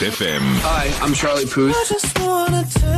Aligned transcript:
Groot 0.00 0.14
FM. 0.14 0.44
Hi, 0.64 0.88
I'm 1.04 1.12
Charlie 1.12 1.44
Puth. 1.44 1.76
I 1.76 1.84
just 1.84 2.18
want 2.20 2.72
to 2.72 2.88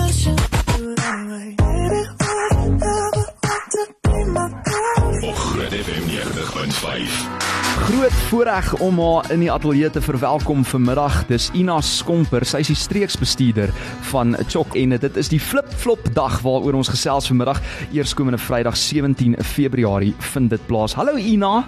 be 4.07 4.25
my 4.31 4.49
girl? 4.71 5.28
Op 5.28 5.34
Groot 5.34 5.73
FM 5.73 6.04
90.5. 6.07 7.42
Groot 7.83 8.12
voorreg 8.12 8.75
om 8.75 9.00
haar 9.00 9.30
in 9.30 9.43
die 9.43 9.50
ateljee 9.52 9.91
te 9.91 10.00
verwelkom 10.00 10.64
vanmiddag. 10.64 11.27
Dis 11.27 11.50
Ina 11.59 11.80
Skomper, 11.80 12.46
sy 12.46 12.62
is 12.62 12.70
die 12.70 12.79
streeksbestuurder 12.79 13.75
van 14.12 14.37
Chok 14.46 14.77
en 14.79 14.95
dit 14.95 15.19
is 15.19 15.32
die 15.32 15.41
flip-flop 15.43 16.07
dag 16.14 16.39
waaroor 16.46 16.79
ons 16.84 16.93
gesels 16.95 17.27
vanmiddag. 17.32 17.59
Eerskomende 17.91 18.39
Vrydag 18.39 18.79
17 18.79 19.34
Februarie 19.43 20.14
vind 20.34 20.55
dit 20.55 20.71
plaas. 20.71 20.95
Hallo 20.95 21.19
Ina. 21.19 21.64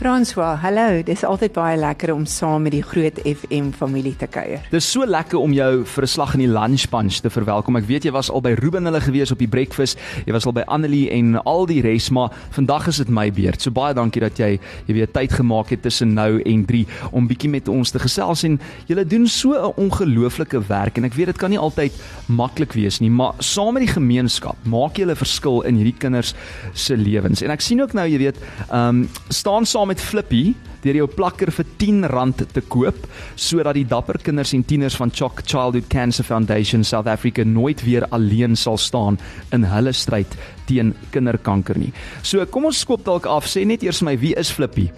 François, 0.00 0.54
hallo. 0.62 1.02
Dis 1.04 1.26
altyd 1.28 1.52
baie 1.52 1.74
lekker 1.76 2.14
om 2.14 2.22
saam 2.24 2.62
met 2.64 2.72
die 2.72 2.80
Groot 2.80 3.18
FM 3.20 3.66
familie 3.76 4.14
te 4.16 4.24
kuier. 4.32 4.62
Dis 4.72 4.86
so 4.88 5.04
lekker 5.04 5.36
om 5.36 5.52
jou 5.52 5.84
vir 5.84 6.04
'n 6.04 6.08
slag 6.08 6.32
in 6.34 6.40
die 6.40 6.48
lunch 6.48 6.88
punch 6.88 7.20
te 7.20 7.28
verwelkom. 7.28 7.76
Ek 7.76 7.84
weet 7.84 8.04
jy 8.04 8.10
was 8.10 8.30
al 8.30 8.40
by 8.40 8.54
Ruben 8.54 8.84
hulle 8.84 9.00
gewees 9.00 9.30
op 9.30 9.38
die 9.38 9.48
breakfast. 9.48 9.98
Jy 10.24 10.32
was 10.32 10.46
al 10.46 10.52
by 10.52 10.62
Annelie 10.66 11.10
en 11.10 11.36
al 11.44 11.66
die 11.66 11.82
res, 11.82 12.08
maar 12.08 12.30
vandag 12.50 12.86
is 12.88 12.96
dit 12.96 13.10
my 13.10 13.30
beurt. 13.30 13.60
So 13.60 13.70
baie 13.70 13.92
dankie 13.92 14.20
dat 14.20 14.38
jy 14.38 14.58
jy 14.86 14.94
weer 14.94 15.06
tyd 15.06 15.32
gemaak 15.32 15.68
het 15.68 15.82
tussen 15.82 16.14
nou 16.14 16.40
en 16.40 16.64
3 16.64 16.86
om 17.12 17.28
bietjie 17.28 17.50
met 17.50 17.68
ons 17.68 17.90
te 17.90 17.98
gesels 17.98 18.42
en 18.44 18.58
julle 18.86 19.04
doen 19.04 19.26
so 19.26 19.52
'n 19.52 19.74
ongelooflike 19.76 20.66
werk 20.66 20.96
en 20.96 21.04
ek 21.04 21.12
weet 21.12 21.26
dit 21.26 21.36
kan 21.36 21.50
nie 21.50 21.58
altyd 21.58 21.92
maklik 22.26 22.72
wees 22.72 23.00
nie, 23.00 23.10
maar 23.10 23.34
saam 23.38 23.74
met 23.74 23.82
die 23.82 23.92
gemeenskap 23.92 24.56
maak 24.64 24.96
julle 24.96 25.12
'n 25.12 25.16
verskil 25.16 25.60
in 25.60 25.76
hierdie 25.76 25.98
kinders 25.98 26.34
se 26.72 26.96
lewens. 26.96 27.42
En 27.42 27.50
ek 27.50 27.60
sien 27.60 27.82
ook 27.82 27.92
nou, 27.92 28.08
jy 28.08 28.18
weet, 28.18 28.36
ehm 28.70 28.88
um, 28.88 29.08
staan 29.28 29.66
saam 29.66 29.89
met 29.90 30.00
Flippy 30.02 30.52
deur 30.84 30.96
jou 31.00 31.06
plakker 31.10 31.50
vir 31.52 31.66
R10 31.82 32.44
te 32.54 32.62
koop 32.70 33.06
sodat 33.34 33.74
die 33.74 33.86
dapper 33.88 34.20
kinders 34.22 34.52
en 34.54 34.62
tieners 34.64 34.96
van 34.96 35.10
Chock 35.10 35.42
Childhood 35.44 35.88
Cancer 35.90 36.24
Foundation 36.24 36.84
South 36.84 37.10
Africa 37.10 37.44
nooit 37.44 37.82
weer 37.84 38.06
alleen 38.14 38.56
sal 38.56 38.78
staan 38.78 39.18
in 39.52 39.66
hulle 39.66 39.92
stryd 39.92 40.36
teen 40.70 40.94
kinderkanker 41.10 41.78
nie. 41.78 41.90
So 42.22 42.44
kom 42.46 42.68
ons 42.70 42.80
skop 42.84 43.04
dalk 43.04 43.26
af. 43.26 43.48
Sê 43.50 43.66
net 43.66 43.82
eers 43.82 44.02
my, 44.06 44.14
wie 44.20 44.36
is 44.38 44.52
Flippy? 44.54 44.88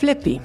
Flippy. 0.00 0.38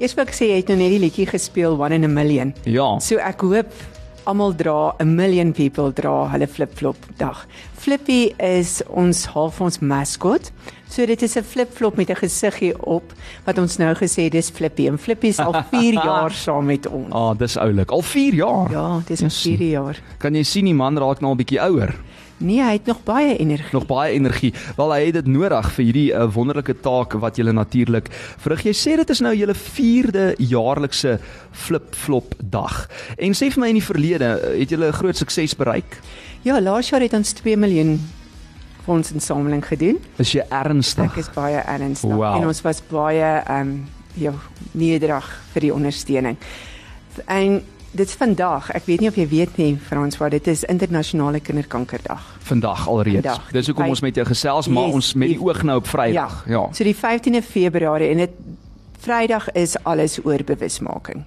Eers 0.00 0.16
wil 0.16 0.24
ek 0.24 0.36
sê 0.36 0.48
jy 0.54 0.62
het 0.62 0.72
nou 0.72 0.80
net 0.80 0.94
die 0.96 1.02
liedjie 1.02 1.28
gespeel 1.28 1.76
One 1.76 2.00
in 2.00 2.08
a 2.08 2.10
Million. 2.10 2.54
Ja. 2.64 2.94
So 3.04 3.20
ek 3.20 3.44
hoop 3.44 3.76
almal 4.24 4.52
dra 4.56 4.94
'n 5.00 5.14
million 5.16 5.52
people 5.52 5.92
dra 5.92 6.28
hulle 6.28 6.46
flip-flop 6.46 6.96
dag. 7.18 7.46
Flippy 7.76 8.32
is 8.38 8.82
ons 8.88 9.24
half 9.26 9.60
ons 9.60 9.78
mascot. 9.80 10.50
So 10.88 11.06
dit 11.06 11.22
is 11.22 11.36
'n 11.36 11.42
flip-flop 11.42 11.96
met 11.96 12.10
'n 12.10 12.14
gesiggie 12.16 12.74
op 12.86 13.12
wat 13.44 13.58
ons 13.58 13.76
nou 13.78 13.94
gesê 13.94 14.28
dis 14.30 14.50
Flippy 14.50 14.86
en 14.88 14.98
Flippy 14.98 15.26
is 15.28 15.38
al 15.38 15.52
4 15.70 15.94
jaar 16.08 16.30
saam 16.30 16.66
met 16.66 16.86
ons. 16.86 17.12
Ah, 17.12 17.30
oh, 17.30 17.38
dis 17.38 17.56
oulik. 17.56 17.90
Al 17.90 18.02
4 18.02 18.34
jaar. 18.34 18.70
Ja, 18.70 19.00
dis 19.06 19.20
al 19.22 19.26
Yes. 19.28 19.42
4 19.42 19.68
jaar. 19.70 19.96
Kan 20.18 20.34
jy 20.34 20.42
sien 20.42 20.64
die 20.64 20.74
man 20.74 20.96
raak 20.98 21.20
nou 21.20 21.30
al 21.30 21.36
bietjie 21.36 21.60
ouer? 21.60 21.94
Nee, 22.42 22.60
hy 22.62 22.72
het 22.72 22.86
nog 22.90 23.02
baie 23.06 23.36
energie. 23.38 23.72
Nog 23.72 23.86
baie 23.86 24.12
energie. 24.16 24.52
Wel 24.76 24.92
hy 24.92 25.00
het 25.06 25.14
dit 25.14 25.26
nodig 25.30 25.68
vir 25.76 25.84
hierdie 25.84 26.08
uh, 26.12 26.26
wonderlike 26.34 26.74
taak 26.82 27.12
wat 27.22 27.36
julle 27.38 27.52
natuurlik 27.54 28.08
verrig. 28.42 28.64
Jy 28.70 28.74
sê 28.74 28.96
dit 29.00 29.10
is 29.14 29.20
nou 29.24 29.32
julle 29.36 29.54
4de 29.54 30.24
jaarlikse 30.38 31.18
flip-flop 31.52 32.34
dag. 32.42 32.88
En 33.18 33.32
sê 33.38 33.50
vir 33.54 33.60
my 33.62 33.68
in 33.72 33.78
die 33.80 33.86
verlede, 33.86 34.32
uh, 34.38 34.58
het 34.60 34.70
julle 34.74 34.88
'n 34.90 34.98
groot 35.00 35.16
sukses 35.16 35.54
bereik? 35.56 36.00
Ja, 36.42 36.60
laas 36.60 36.88
jaar 36.90 37.00
het 37.00 37.12
ons 37.14 37.32
2 37.32 37.56
miljoen 37.56 38.00
fondsinsameling 38.84 39.62
gedoen. 39.66 39.98
Is 40.18 40.32
jy 40.32 40.42
ernstig? 40.50 41.04
Ek 41.12 41.16
is 41.22 41.30
baie 41.34 41.60
ernstig 41.62 42.10
Wow. 42.10 42.36
en 42.40 42.46
ons 42.48 42.62
was 42.62 42.82
baie 42.90 43.42
ehm 43.46 43.60
um, 43.60 43.88
ja, 44.14 44.32
nederig 44.72 45.24
vir 45.54 45.60
die 45.60 45.72
ondersteuning. 45.74 46.36
En 47.26 47.62
dit 47.92 48.08
is 48.08 48.14
vandag, 48.16 48.70
ek 48.72 48.86
weet 48.88 49.02
nie 49.04 49.10
of 49.10 49.16
jy 49.20 49.26
weet 49.28 49.58
nie 49.60 49.72
Frans, 49.76 50.16
wat 50.20 50.32
dit 50.32 50.46
is 50.52 50.64
internasionale 50.64 51.40
kinderkankerdag. 51.44 52.24
Vandag 52.48 52.86
alreeds. 52.88 53.26
Vandag. 53.26 53.50
Dis 53.52 53.66
hoekom 53.66 53.92
ons 53.92 54.00
met 54.00 54.16
jou 54.16 54.26
gesels, 54.26 54.68
maar 54.68 54.88
Yes, 54.88 54.94
ons 54.94 55.14
met 55.14 55.28
die 55.28 55.40
oog 55.40 55.62
nou 55.62 55.76
op 55.82 55.86
Vrydag. 55.86 56.44
Ja. 56.48 56.68
So 56.72 56.84
die 56.84 56.96
15de 56.96 57.42
Februarie 57.44 58.10
en 58.10 58.16
dit 58.24 58.30
Vrydag 59.02 59.50
is 59.58 59.76
alles 59.82 60.18
oor 60.24 60.44
bewusmaking. 60.46 61.24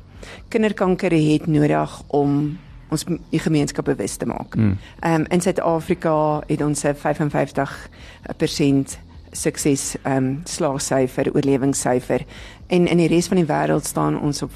Kinderkanker 0.49 1.11
het 1.11 1.47
nodig 1.47 2.01
om 2.07 2.57
ons 2.89 3.03
die 3.29 3.39
gemeenskap 3.41 3.85
bewus 3.85 4.15
te 4.15 4.25
maak. 4.25 4.55
Ehm 4.55 4.77
um, 5.03 5.25
in 5.29 5.41
Suid-Afrika 5.41 6.41
het 6.47 6.61
ons 6.61 6.83
'n 6.83 6.95
55% 6.95 8.97
sukses 9.35 9.95
ehm 10.01 10.17
um, 10.17 10.41
slaagsyfer, 10.49 11.31
oorlewingssyfer 11.35 12.25
en 12.67 12.87
in 12.87 12.97
die 12.97 13.09
res 13.11 13.27
van 13.29 13.37
die 13.37 13.47
wêreld 13.49 13.85
staan 13.85 14.17
ons 14.19 14.41
op 14.41 14.51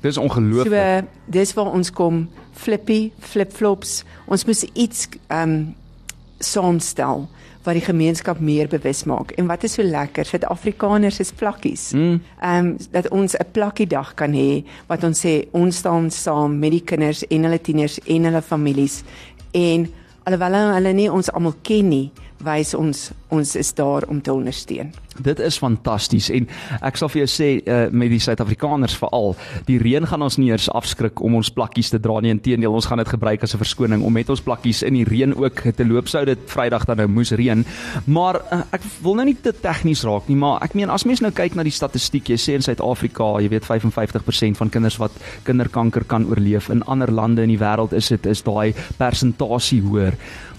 Dis 0.00 0.18
ongelooflik. 0.20 0.72
So 0.72 1.32
dis 1.34 1.54
waar 1.56 1.72
ons 1.72 1.90
kom 1.90 2.28
flippy, 2.52 3.12
flip-flops. 3.18 4.02
Ons 4.26 4.44
moet 4.46 4.68
iets 4.74 5.08
ehm 5.28 5.50
um, 5.50 5.74
saamstel 6.44 7.28
wat 7.64 7.78
die 7.78 7.84
gemeenskap 7.84 8.40
meer 8.44 8.68
bewus 8.68 9.04
maak. 9.08 9.30
En 9.40 9.46
wat 9.48 9.62
is 9.64 9.72
so 9.78 9.82
lekker, 9.82 10.26
Suid-Afrikaners 10.28 11.20
is 11.20 11.32
plakkies. 11.32 11.92
Ehm 11.92 12.20
um, 12.66 12.76
dat 12.92 13.08
ons 13.08 13.34
'n 13.36 13.50
plakkie 13.52 13.86
dag 13.86 14.14
kan 14.14 14.32
hê 14.32 14.64
wat 14.86 15.04
ons 15.04 15.26
sê 15.26 15.48
ons 15.50 15.76
staan 15.76 16.10
saam 16.10 16.58
met 16.58 16.70
die 16.70 16.84
kinders 16.84 17.24
en 17.26 17.42
hulle 17.42 17.60
tieners 17.60 17.98
en 18.06 18.24
hulle 18.24 18.42
families 18.42 19.02
en 19.52 19.88
alhoewel 20.24 20.74
hulle 20.74 20.92
nie 20.92 21.10
ons 21.12 21.30
almal 21.32 21.54
ken 21.62 21.88
nie, 21.88 22.10
wys 22.42 22.74
ons 22.74 23.10
ons 23.34 23.56
is 23.58 23.72
daar 23.74 24.04
om 24.06 24.20
te 24.22 24.32
ondersteun. 24.32 24.92
Dit 25.22 25.40
is 25.42 25.56
fantasties 25.58 26.28
en 26.34 26.46
ek 26.86 26.98
sal 26.98 27.10
vir 27.10 27.20
jou 27.24 27.28
sê 27.30 27.48
uh, 27.58 27.86
met 27.94 28.10
die 28.10 28.20
Suid-Afrikaners 28.22 28.96
veral, 28.98 29.34
die 29.66 29.78
reën 29.82 30.06
gaan 30.06 30.22
ons 30.26 30.38
nie 30.38 30.50
eers 30.50 30.68
afskrik 30.74 31.22
om 31.24 31.34
ons 31.38 31.50
plakkies 31.54 31.90
te 31.90 32.00
dra 32.02 32.20
nie. 32.22 32.32
Inteendeel, 32.34 32.74
ons 32.74 32.86
gaan 32.90 33.02
dit 33.02 33.10
gebruik 33.10 33.42
as 33.42 33.54
'n 33.54 33.62
verskoning 33.62 34.02
om 34.06 34.12
met 34.12 34.30
ons 34.30 34.42
plakkies 34.42 34.82
in 34.86 34.94
die 34.94 35.04
reën 35.06 35.34
ook 35.34 35.62
te 35.76 35.86
loop. 35.86 36.08
Sou 36.08 36.24
dit 36.24 36.38
Vrydag 36.46 36.86
dan 36.86 36.96
nou 37.02 37.08
moes 37.08 37.30
reën. 37.30 37.64
Maar 38.06 38.40
uh, 38.52 38.62
ek 38.72 38.82
wil 39.02 39.14
nou 39.14 39.26
nie 39.26 39.36
te 39.40 39.52
tegnies 39.52 40.04
raak 40.04 40.28
nie, 40.28 40.36
maar 40.36 40.62
ek 40.62 40.74
meen 40.74 40.90
as 40.90 41.04
mens 41.04 41.20
nou 41.20 41.32
kyk 41.32 41.54
na 41.54 41.62
die 41.62 41.74
statistiek, 41.74 42.28
jy 42.28 42.38
sê 42.38 42.54
in 42.54 42.62
Suid-Afrika, 42.62 43.40
jy 43.40 43.48
weet 43.48 43.66
55% 43.66 44.56
van 44.56 44.70
kinders 44.70 44.98
wat 44.98 45.12
kinderkanker 45.44 46.04
kan 46.04 46.26
oorleef. 46.26 46.70
In 46.70 46.82
ander 46.86 47.10
lande 47.10 47.42
in 47.42 47.50
die 47.50 47.58
wêreld 47.58 47.92
is 47.92 48.08
dit 48.08 48.26
is 48.26 48.42
daai 48.42 48.74
persentasie 48.98 49.82
hoër. 49.82 50.14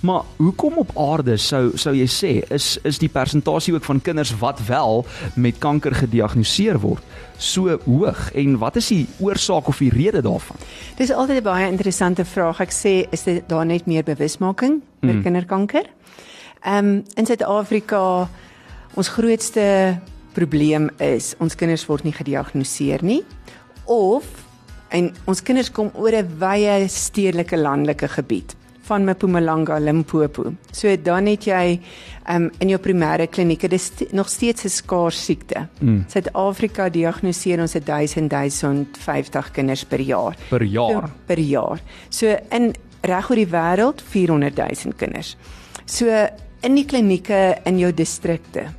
Maar 0.05 0.21
hoekom 0.37 0.77
op 0.77 0.91
aarde 0.99 1.37
sou 1.37 1.74
sou 1.77 1.93
jy 1.95 2.07
sê 2.09 2.31
is 2.53 2.77
is 2.83 2.99
die 2.99 3.09
persentasie 3.09 3.73
ook 3.73 3.83
van 3.83 4.01
kinders 4.01 4.33
wat 4.39 4.59
wel 4.67 5.05
met 5.35 5.57
kanker 5.59 5.95
gediagnoseer 5.95 6.79
word 6.79 7.03
so 7.37 7.77
hoog 7.85 8.31
en 8.33 8.57
wat 8.57 8.75
is 8.75 8.87
die 8.87 9.05
oorsaak 9.19 9.67
of 9.67 9.81
die 9.83 9.91
rede 9.91 10.21
daarvan? 10.21 10.57
Dis 10.97 11.11
altyd 11.11 11.37
'n 11.37 11.43
baie 11.43 11.67
interessante 11.67 12.25
vraag. 12.25 12.61
Ek 12.61 12.71
sê 12.71 13.05
is 13.11 13.23
dit 13.23 13.43
daar 13.49 13.65
net 13.65 13.85
meer 13.85 14.03
bewusmaking 14.03 14.81
oor 15.03 15.13
mm. 15.13 15.23
kinderkanker? 15.23 15.85
Ehm 16.63 16.85
um, 16.85 17.03
in 17.15 17.25
Suid-Afrika 17.25 18.29
ons 18.95 19.07
grootste 19.07 19.99
probleem 20.33 20.89
is 20.97 21.33
ons 21.39 21.55
kinders 21.55 21.85
word 21.85 22.03
nie 22.03 22.13
gediagnoseer 22.13 23.03
nie 23.03 23.23
of 23.85 24.25
en 24.89 25.13
ons 25.25 25.41
kinders 25.41 25.71
kom 25.71 25.91
oor 25.93 26.11
'n 26.11 26.39
wye 26.39 26.87
stedelike 26.87 27.57
landelike 27.57 28.07
gebied 28.07 28.55
van 28.85 29.05
Mpumalanga, 29.09 29.79
Limpopo. 29.79 30.51
So 30.71 30.93
dan 31.01 31.25
het 31.25 31.47
jy 31.49 31.79
um, 32.29 32.49
in 32.59 32.69
jou 32.69 32.79
primêre 32.81 33.27
klinieke 33.27 33.69
dis 33.71 33.91
nog 34.11 34.29
steeds 34.29 34.65
'n 34.65 34.69
skaars 34.69 35.25
siekte. 35.25 35.67
Suid-Afrika 36.07 36.85
mm. 36.85 36.91
diagnoseer 36.91 37.61
ons 37.61 37.73
1000 37.73 38.29
1050 38.29 39.51
kinders 39.51 39.83
per 39.85 39.99
jaar. 39.99 40.35
Per 40.49 40.63
jaar. 40.63 41.07
So, 41.07 41.25
per 41.25 41.39
jaar. 41.39 41.81
So 42.09 42.37
in 42.51 42.73
reg 43.01 43.29
oor 43.29 43.35
die 43.35 43.49
wêreld 43.49 44.01
400 44.01 44.55
000 44.55 44.95
kinders. 44.97 45.35
So 45.85 46.27
in 46.61 46.75
die 46.75 46.85
klinieke 46.85 47.57
in 47.65 47.79
jou 47.79 47.93
distrikte. 47.93 48.69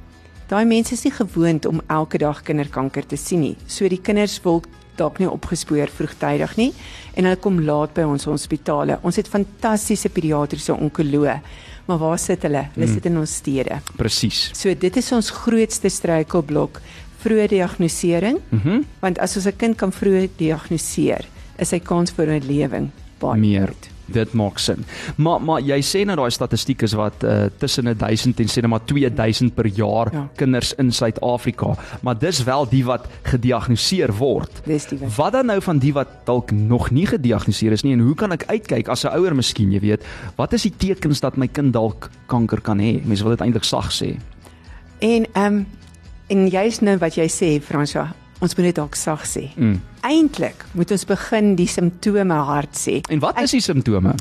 Daai 0.46 0.64
mense 0.64 0.94
is 0.94 1.02
nie 1.02 1.12
gewoond 1.12 1.66
om 1.66 1.80
elke 1.90 2.18
dag 2.18 2.42
kinderkanker 2.42 3.06
te 3.06 3.16
sien 3.16 3.40
nie. 3.40 3.56
So 3.66 3.88
die 3.88 4.00
kinders 4.00 4.38
wil 4.44 4.62
dalk 4.96 5.18
nie 5.18 5.28
opgespoor 5.30 5.88
vroegtydig 5.92 6.56
nie 6.56 6.72
en 7.14 7.24
hulle 7.24 7.40
kom 7.40 7.60
laat 7.64 7.94
by 7.94 8.02
ons 8.02 8.26
hospitale. 8.28 8.98
Ons 9.02 9.16
het 9.16 9.28
fantastiese 9.28 10.10
pediatriese 10.12 10.74
onkoloë. 10.74 11.40
Maar 11.86 11.98
waar 11.98 12.18
sit 12.18 12.42
hulle? 12.42 12.66
Hulle 12.74 12.88
sit 12.90 13.06
in 13.06 13.16
ons 13.16 13.36
stede. 13.40 13.80
Presies. 13.96 14.50
So 14.58 14.74
dit 14.74 14.96
is 14.96 15.12
ons 15.12 15.30
grootste 15.30 15.88
struikelblok, 15.88 16.80
vroeë 17.22 17.48
diagnostisering. 17.56 18.40
Mm 18.50 18.84
Want 19.00 19.18
as 19.18 19.36
ons 19.36 19.46
'n 19.46 19.56
kind 19.56 19.76
kan 19.76 19.92
vroeg 19.92 20.30
diagnoseer, 20.36 21.24
is 21.58 21.68
sy 21.68 21.78
kans 21.78 22.10
vir 22.10 22.26
'n 22.26 22.40
oorlewing 22.40 22.90
baie 23.18 23.40
Meer. 23.40 23.66
groot. 23.66 23.95
Dit 24.06 24.32
maak 24.32 24.58
sin. 24.58 24.84
Maar 25.16 25.40
maar 25.42 25.60
jy 25.60 25.78
sê 25.82 26.04
nou 26.06 26.16
daai 26.16 26.30
statistiek 26.30 26.82
is 26.86 26.94
wat 26.98 27.24
uh, 27.24 27.46
tussen 27.58 27.90
1000 27.90 28.40
en 28.40 28.50
sê 28.52 28.62
net 28.62 28.70
maar 28.70 28.84
2000 28.84 29.54
per 29.54 29.66
jaar 29.66 30.12
ja. 30.12 30.28
Kinders 30.36 30.72
in 30.78 30.92
Suid-Afrika, 30.92 31.74
maar 32.02 32.18
dis 32.18 32.42
wel 32.44 32.68
die 32.70 32.84
wat 32.84 33.08
gediagnoseer 33.22 34.12
word. 34.16 34.62
Wat. 35.16 35.32
Dan 35.32 35.46
nou 35.46 35.60
van 35.62 35.78
die 35.78 35.92
wat 35.92 36.08
dalk 36.24 36.50
nog 36.50 36.90
nie 36.90 37.06
gediagnoseer 37.06 37.72
is 37.72 37.82
nie 37.82 37.92
en 37.96 38.04
hoe 38.06 38.14
kan 38.14 38.32
ek 38.32 38.46
uitkyk 38.46 38.88
as 38.88 39.04
'n 39.04 39.14
ouer 39.18 39.34
miskien, 39.34 39.72
jy 39.72 39.80
weet, 39.80 40.04
wat 40.36 40.52
is 40.52 40.62
die 40.62 40.74
tekens 40.76 41.20
dat 41.20 41.36
my 41.36 41.46
kind 41.46 41.72
dalk 41.72 42.10
kanker 42.26 42.60
kan 42.60 42.78
hê? 42.78 43.00
Mense 43.04 43.22
wil 43.22 43.36
dit 43.36 43.40
eintlik 43.40 43.64
sag 43.64 43.90
sê. 43.92 44.16
En 44.98 45.26
ehm 45.32 45.54
um, 45.54 45.66
en 46.28 46.48
jy's 46.50 46.80
nou 46.80 46.96
wat 46.98 47.14
jy 47.14 47.28
sê 47.30 47.60
Fransja, 47.62 48.14
ons 48.38 48.56
moet 48.56 48.68
dit 48.68 48.76
dalk 48.76 48.94
sag 48.94 49.24
sê. 49.28 49.48
Mm. 49.56 49.80
Eintlik 50.06 50.64
moet 50.72 50.90
ons 50.90 51.06
begin 51.08 51.54
die 51.58 51.68
simptome 51.70 52.40
hard 52.50 52.76
sê. 52.76 53.00
En 53.10 53.22
wat 53.24 53.40
is 53.42 53.56
die 53.56 53.64
simptome? 53.64 54.14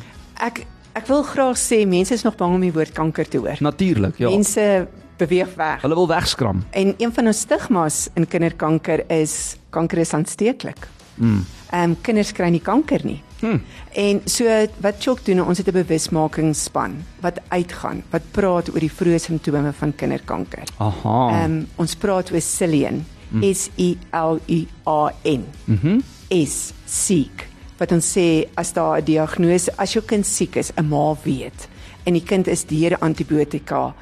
Ek 0.44 0.66
ek 0.96 1.10
wil 1.12 1.26
graag 1.28 1.58
sê 1.60 1.84
mense 1.88 2.14
is 2.16 2.24
nog 2.24 2.38
bang 2.40 2.54
om 2.56 2.62
die 2.64 2.74
woord 2.76 2.94
kanker 2.96 3.28
te 3.28 3.42
hoor. 3.44 3.60
Natuurlik, 3.60 4.16
ja. 4.18 4.30
Mense 4.32 4.88
beweeg 5.20 5.52
weg. 5.60 5.82
Hulle 5.84 5.96
wil 5.96 6.08
wegskram. 6.08 6.64
En 6.72 6.94
een 6.98 7.12
van 7.14 7.28
ons 7.28 7.40
stigmas 7.40 8.08
in 8.16 8.28
kinderkanker 8.28 9.04
is 9.12 9.58
kanker 9.76 10.04
is 10.04 10.14
aansteeklik. 10.14 10.88
Mm. 11.16 11.44
Ehm 11.72 11.92
um, 11.92 11.96
kinders 12.02 12.32
kry 12.32 12.48
nie 12.54 12.64
kanker 12.64 13.04
nie. 13.04 13.22
Hm. 13.40 13.58
En 13.92 14.22
so 14.26 14.48
wat 14.82 15.02
Chok 15.04 15.26
doen, 15.26 15.42
ons 15.44 15.58
het 15.58 15.68
'n 15.68 15.72
bewusmakingsspan 15.72 17.04
wat 17.22 17.40
uitgaan, 17.48 18.04
wat 18.10 18.22
praat 18.32 18.70
oor 18.74 18.80
die 18.80 18.92
vroeë 18.92 19.20
simptome 19.20 19.74
van 19.74 19.96
kinderkanker. 19.96 20.64
Aha. 20.78 21.30
Ehm 21.30 21.52
um, 21.52 21.68
ons 21.76 21.96
praat 21.96 22.32
oor 22.32 22.42
Cillian. 22.42 23.06
S 23.42 23.70
I 23.78 23.98
L 24.12 24.40
I 24.50 24.68
A 24.86 25.12
N. 25.24 25.46
Mhm. 25.66 26.02
is 26.30 26.74
siek. 26.86 27.48
Wat 27.78 27.92
ons 27.92 28.18
sê 28.18 28.48
as 28.56 28.74
daar 28.74 28.98
'n 28.98 29.06
diagnose, 29.06 29.70
as 29.78 29.94
jou 29.94 30.02
kind 30.02 30.26
siek 30.26 30.56
is, 30.56 30.72
'n 30.78 30.88
ma 30.88 31.16
weet 31.24 31.68
en 32.06 32.14
die 32.14 32.24
kind 32.24 32.48
is 32.48 32.66
deur 32.66 32.98
antibiotika, 33.00 33.94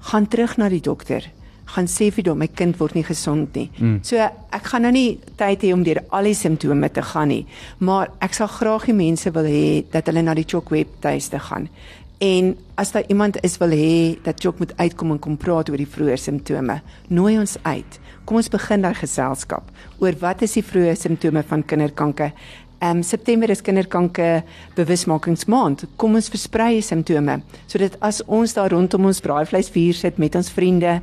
gaan 0.00 0.28
terug 0.28 0.56
na 0.56 0.68
die 0.68 0.80
dokter. 0.80 1.30
Gaan 1.64 1.86
sê 1.86 2.10
vir 2.12 2.28
hom 2.28 2.38
my 2.38 2.48
kind 2.48 2.78
word 2.78 2.94
nie 2.94 3.04
gesond 3.04 3.54
nie. 3.54 3.70
Mm. 3.78 4.00
So 4.02 4.16
ek 4.16 4.64
gaan 4.72 4.82
nou 4.82 4.92
nie 4.92 5.18
tyd 5.36 5.62
hê 5.62 5.72
om 5.72 5.82
deur 5.82 6.02
al 6.10 6.24
die 6.24 6.34
simptome 6.34 6.90
te 6.92 7.02
gaan 7.02 7.28
nie, 7.28 7.46
maar 7.78 8.10
ek 8.20 8.34
sal 8.34 8.48
graag 8.48 8.84
die 8.86 8.96
mense 8.96 9.30
wil 9.30 9.44
hê 9.44 9.84
dat 9.90 10.06
hulle 10.06 10.22
na 10.22 10.34
die 10.34 10.44
Chok 10.48 10.70
webtuiste 10.70 11.38
gaan. 11.38 11.68
En 12.22 12.56
as 12.78 12.92
daar 12.92 13.04
iemand 13.08 13.38
is 13.42 13.56
wil 13.58 13.70
hê 13.74 14.18
dat 14.22 14.40
Chok 14.40 14.58
moet 14.58 14.76
uitkom 14.76 15.10
en 15.10 15.18
kom 15.18 15.36
praat 15.36 15.70
oor 15.70 15.80
die 15.80 15.88
vroeë 15.88 16.18
simptome, 16.18 16.80
nooi 17.08 17.38
ons 17.38 17.56
uit. 17.62 17.98
Kom 18.24 18.36
ons 18.36 18.50
begin 18.52 18.84
daai 18.84 18.94
geselskap 18.94 19.70
oor 20.02 20.18
wat 20.20 20.42
is 20.42 20.54
die 20.58 20.64
vroeë 20.66 20.94
simptome 20.98 21.42
van 21.42 21.62
kinderkanker. 21.62 22.32
Ehm 22.82 22.98
um, 22.98 23.02
September 23.02 23.50
is 23.50 23.62
kinderkanker 23.62 24.42
bewusmakingsmaand. 24.74 25.84
Kom 25.96 26.16
ons 26.18 26.30
versprei 26.30 26.80
die 26.80 26.86
simptome 26.86 27.40
sodat 27.70 27.98
as 28.00 28.22
ons 28.26 28.54
daar 28.54 28.70
rondom 28.74 29.06
ons 29.06 29.22
braaivleisvuur 29.22 29.94
sit 29.94 30.18
met 30.18 30.34
ons 30.34 30.50
vriende 30.50 31.00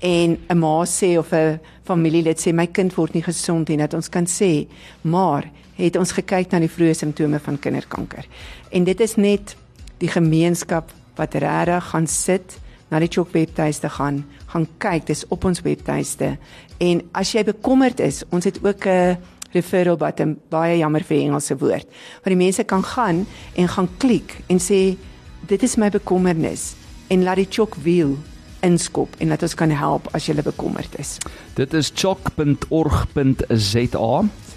en 0.00 0.38
'n 0.48 0.58
ma 0.58 0.84
sê 0.84 1.18
of 1.18 1.32
'n 1.32 1.60
familielid 1.84 2.38
sê 2.38 2.52
my 2.52 2.66
kind 2.66 2.94
word 2.96 3.14
nie 3.14 3.22
gesond 3.22 3.68
nie, 3.68 3.76
dat 3.76 3.94
ons 3.94 4.08
kan 4.08 4.26
sê, 4.26 4.66
maar 5.02 5.50
het 5.76 5.96
ons 5.96 6.12
gekyk 6.12 6.52
na 6.52 6.58
die 6.58 6.68
vroeë 6.68 6.94
simptome 6.94 7.38
van 7.38 7.58
kinderkanker. 7.58 8.24
En 8.70 8.84
dit 8.84 9.00
is 9.00 9.16
net 9.16 9.56
die 9.98 10.08
gemeenskap 10.08 10.92
wat 11.16 11.34
regtig 11.34 11.84
gaan 11.92 12.06
sit 12.06 12.58
na 12.90 12.98
die 12.98 13.10
Chok 13.10 13.32
webtuiste 13.34 13.88
gaan, 13.88 14.24
gaan 14.52 14.66
kyk, 14.82 15.06
dis 15.06 15.24
op 15.30 15.44
ons 15.44 15.62
webtuiste. 15.62 16.36
En 16.78 17.02
as 17.12 17.32
jy 17.34 17.44
bekommerd 17.44 18.00
is, 18.00 18.24
ons 18.30 18.44
het 18.44 18.58
ook 18.64 18.86
'n 18.86 19.18
referral 19.52 19.96
button, 19.96 20.38
baie 20.48 20.78
jammer 20.78 21.02
vir 21.02 21.18
Engelse 21.18 21.56
woord, 21.58 21.86
waar 22.22 22.34
die 22.34 22.44
mense 22.44 22.64
kan 22.64 22.82
gaan 22.82 23.26
en 23.54 23.68
gaan 23.68 23.88
klik 23.98 24.42
en 24.48 24.58
sê 24.58 24.96
dit 25.46 25.62
is 25.62 25.76
my 25.76 25.90
bekommernis 25.90 26.74
en 27.08 27.22
laat 27.22 27.36
die 27.36 27.48
Chok 27.50 27.74
wiel 27.82 28.16
inskop 28.60 29.08
en 29.18 29.28
laat 29.32 29.42
ons 29.42 29.54
kan 29.54 29.70
help 29.70 30.08
as 30.16 30.26
jy 30.28 30.34
bekommerd 30.42 30.98
is. 31.00 31.18
Dit 31.54 31.74
is 31.74 31.92
chok.org.za. 31.94 32.64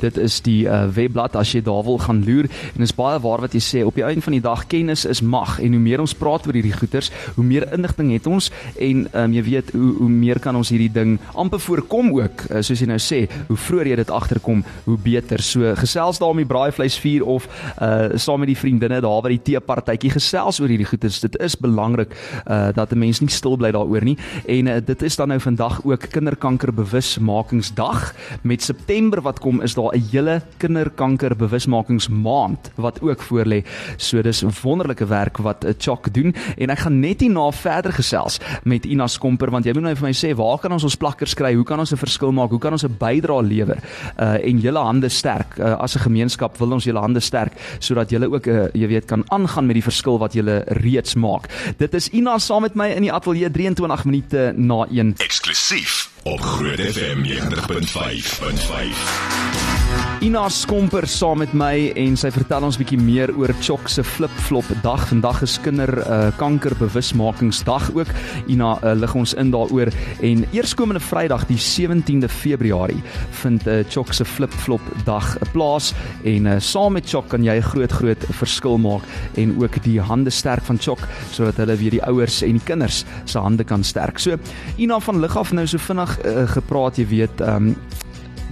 Dit 0.04 0.18
is 0.20 0.42
die 0.44 0.66
uh, 0.68 0.84
webblad 0.92 1.38
as 1.40 1.54
jy 1.56 1.62
daar 1.64 1.84
wil 1.88 2.00
gaan 2.04 2.24
loer. 2.28 2.50
En 2.74 2.82
dit 2.82 2.88
is 2.90 2.96
baie 2.96 3.20
waar 3.24 3.44
wat 3.46 3.56
jy 3.56 3.62
sê 3.64 3.84
op 3.88 3.96
die 3.96 4.04
einde 4.04 4.24
van 4.26 4.36
die 4.36 4.44
dag 4.44 4.66
kennis 4.68 5.06
is 5.08 5.22
mag. 5.24 5.56
En 5.64 5.76
hoe 5.76 5.82
meer 5.84 6.04
ons 6.04 6.16
praat 6.18 6.48
oor 6.48 6.58
hierdie 6.58 6.76
goeters, 6.76 7.12
hoe 7.38 7.46
meer 7.46 7.66
inligting 7.74 8.12
het 8.12 8.28
ons. 8.28 8.50
En 8.76 9.06
um, 9.08 9.36
jy 9.38 9.44
weet 9.48 9.72
hoe 9.78 9.92
hoe 10.04 10.10
meer 10.12 10.40
kan 10.44 10.58
ons 10.60 10.72
hierdie 10.74 10.92
ding 10.92 11.16
amper 11.40 11.62
voorkom 11.64 12.12
ook. 12.18 12.46
Uh, 12.50 12.62
soos 12.66 12.82
jy 12.84 12.90
nou 12.90 13.00
sê, 13.02 13.24
hoe 13.48 13.58
vroeër 13.68 13.94
jy 13.94 14.00
dit 14.02 14.12
agterkom, 14.12 14.64
hoe 14.88 14.98
beter. 15.06 15.44
So 15.44 15.72
gesels 15.80 16.20
daar 16.20 16.34
om 16.34 16.42
die 16.42 16.50
braaivleisvuur 16.50 17.24
of 17.36 17.48
uh, 17.78 18.18
saam 18.20 18.44
met 18.44 18.52
die 18.52 18.60
vriendinne 18.60 19.00
daar 19.04 19.24
by 19.24 19.34
die 19.38 19.44
teepartytjie. 19.54 20.14
Gesels 20.18 20.60
oor 20.60 20.72
hierdie 20.72 20.90
goeters. 20.90 21.22
Dit 21.24 21.40
is 21.44 21.56
belangrik 21.60 22.12
uh, 22.44 22.74
dat 22.76 22.92
'n 22.92 23.00
mens 23.00 23.22
nie 23.22 23.32
stil 23.32 23.56
bly 23.58 23.72
daaroor 23.72 24.04
nie. 24.04 24.18
En 24.46 24.68
uh, 24.68 24.78
dit 24.84 25.02
is 25.02 25.16
dan 25.16 25.32
nou 25.32 25.40
vandag 25.40 25.80
ook 25.86 26.10
kinderkanker 26.12 26.74
bewusmakingsdag 26.74 28.14
met 28.42 28.62
September 28.62 29.22
wat 29.22 29.40
kom 29.40 29.62
is 29.62 29.74
daar 29.74 29.93
'n 29.94 30.10
hele 30.12 30.42
kinderkanker 30.58 31.36
bewusmakingsmaand 31.36 32.72
wat 32.76 33.02
ook 33.02 33.22
voorlê. 33.22 33.64
So 33.98 34.22
dis 34.22 34.44
wonderlike 34.62 35.06
werk 35.06 35.38
wat 35.38 35.66
'n 35.66 35.76
Chok 35.78 36.14
doen 36.14 36.36
en 36.58 36.70
ek 36.70 36.80
gaan 36.80 37.00
net 37.00 37.22
hierna 37.22 37.52
verder 37.52 37.94
gesels 37.94 38.40
met 38.64 38.86
Ina 38.86 39.08
Skomper 39.08 39.52
want 39.52 39.66
jy 39.66 39.74
moet 39.74 39.84
nou 39.84 39.96
vir 39.96 40.08
my 40.08 40.14
sê 40.14 40.36
waar 40.36 40.60
kan 40.60 40.72
ons 40.72 40.84
ons 40.84 40.96
plakkers 40.96 41.34
kry? 41.34 41.54
Hoe 41.54 41.64
kan 41.64 41.80
ons 41.80 41.92
'n 41.92 41.98
verskil 41.98 42.32
maak? 42.32 42.50
Hoe 42.50 42.60
kan 42.60 42.72
ons 42.72 42.84
'n 42.84 42.98
bydrae 42.98 43.44
lewer? 43.44 43.78
Uh 44.20 44.34
en 44.44 44.60
julle 44.60 44.80
hande 44.80 45.10
sterk. 45.10 45.58
Uh, 45.58 45.76
as 45.80 45.96
'n 45.96 46.00
gemeenskap 46.00 46.58
wil 46.58 46.72
ons 46.72 46.84
julle 46.84 47.00
hande 47.00 47.20
sterk 47.20 47.54
sodat 47.80 48.10
julle 48.10 48.32
ook 48.32 48.48
uh, 48.48 48.68
jy 48.74 48.88
weet 48.88 49.06
kan 49.06 49.24
aangaan 49.28 49.66
met 49.66 49.74
die 49.74 49.84
verskil 49.84 50.20
wat 50.20 50.34
julle 50.34 50.64
reeds 50.68 51.16
maak. 51.16 51.50
Dit 51.78 51.94
is 51.94 52.10
Ina 52.10 52.40
saam 52.40 52.62
met 52.62 52.76
my 52.76 52.88
in 52.88 53.02
die 53.02 53.14
ateljee 53.14 53.52
23 53.52 54.06
minute 54.06 54.54
na 54.58 54.88
1. 54.90 55.14
Eksklusief 55.18 56.10
op 56.24 56.42
Groot 56.42 56.80
FM 56.80 57.24
90.5.5. 57.24 59.83
Ina 60.24 60.46
Skomper 60.50 61.04
saam 61.08 61.42
met 61.42 61.52
my 61.52 61.90
en 62.00 62.14
sy 62.16 62.30
vertel 62.32 62.64
ons 62.64 62.78
bietjie 62.80 62.96
meer 62.96 63.34
oor 63.36 63.52
Chok 63.60 63.90
se 63.92 64.06
flip-flop 64.08 64.70
dag. 64.80 65.02
Vandag 65.10 65.42
is 65.44 65.58
kinder 65.60 65.92
uh, 66.00 66.30
kanker 66.40 66.72
bewusmakingsdag 66.80 67.90
ook. 67.92 68.12
Ina 68.48 68.70
uh, 68.80 68.94
lig 68.96 69.16
ons 69.20 69.34
in 69.36 69.52
daaroor 69.52 69.92
en 70.24 70.46
eerskomende 70.56 71.04
Vrydag 71.04 71.44
die 71.50 71.58
17de 71.60 72.30
Februarie 72.32 73.02
vind 73.42 73.68
uh, 73.68 73.82
Chok 73.92 74.14
se 74.16 74.24
flip-flop 74.24 74.86
dag 75.04 75.28
plaas 75.52 75.92
en 76.24 76.48
uh, 76.48 76.56
saam 76.64 76.96
met 76.96 77.10
Chok 77.12 77.28
kan 77.34 77.44
jy 77.44 77.58
'n 77.60 77.68
groot 77.74 77.92
groot 77.92 78.24
verskil 78.40 78.80
maak 78.80 79.04
en 79.36 79.58
ook 79.60 79.76
die 79.84 80.00
hande 80.00 80.32
sterk 80.32 80.64
van 80.64 80.80
Chok 80.80 81.04
sodat 81.36 81.60
hulle 81.60 81.76
weer 81.76 82.00
die 82.00 82.06
ouers 82.08 82.40
en 82.48 82.56
die 82.62 82.64
kinders 82.64 83.04
se 83.26 83.44
hande 83.44 83.68
kan 83.68 83.84
sterk. 83.84 84.24
So 84.24 84.40
Ina 84.78 85.02
van 85.04 85.20
lig 85.20 85.36
af 85.36 85.52
nou 85.52 85.68
so 85.68 85.78
vinnig 85.78 86.16
uh, 86.24 86.48
gepraat, 86.48 86.98
jy 86.98 87.08
weet, 87.12 87.44
um, 87.44 87.76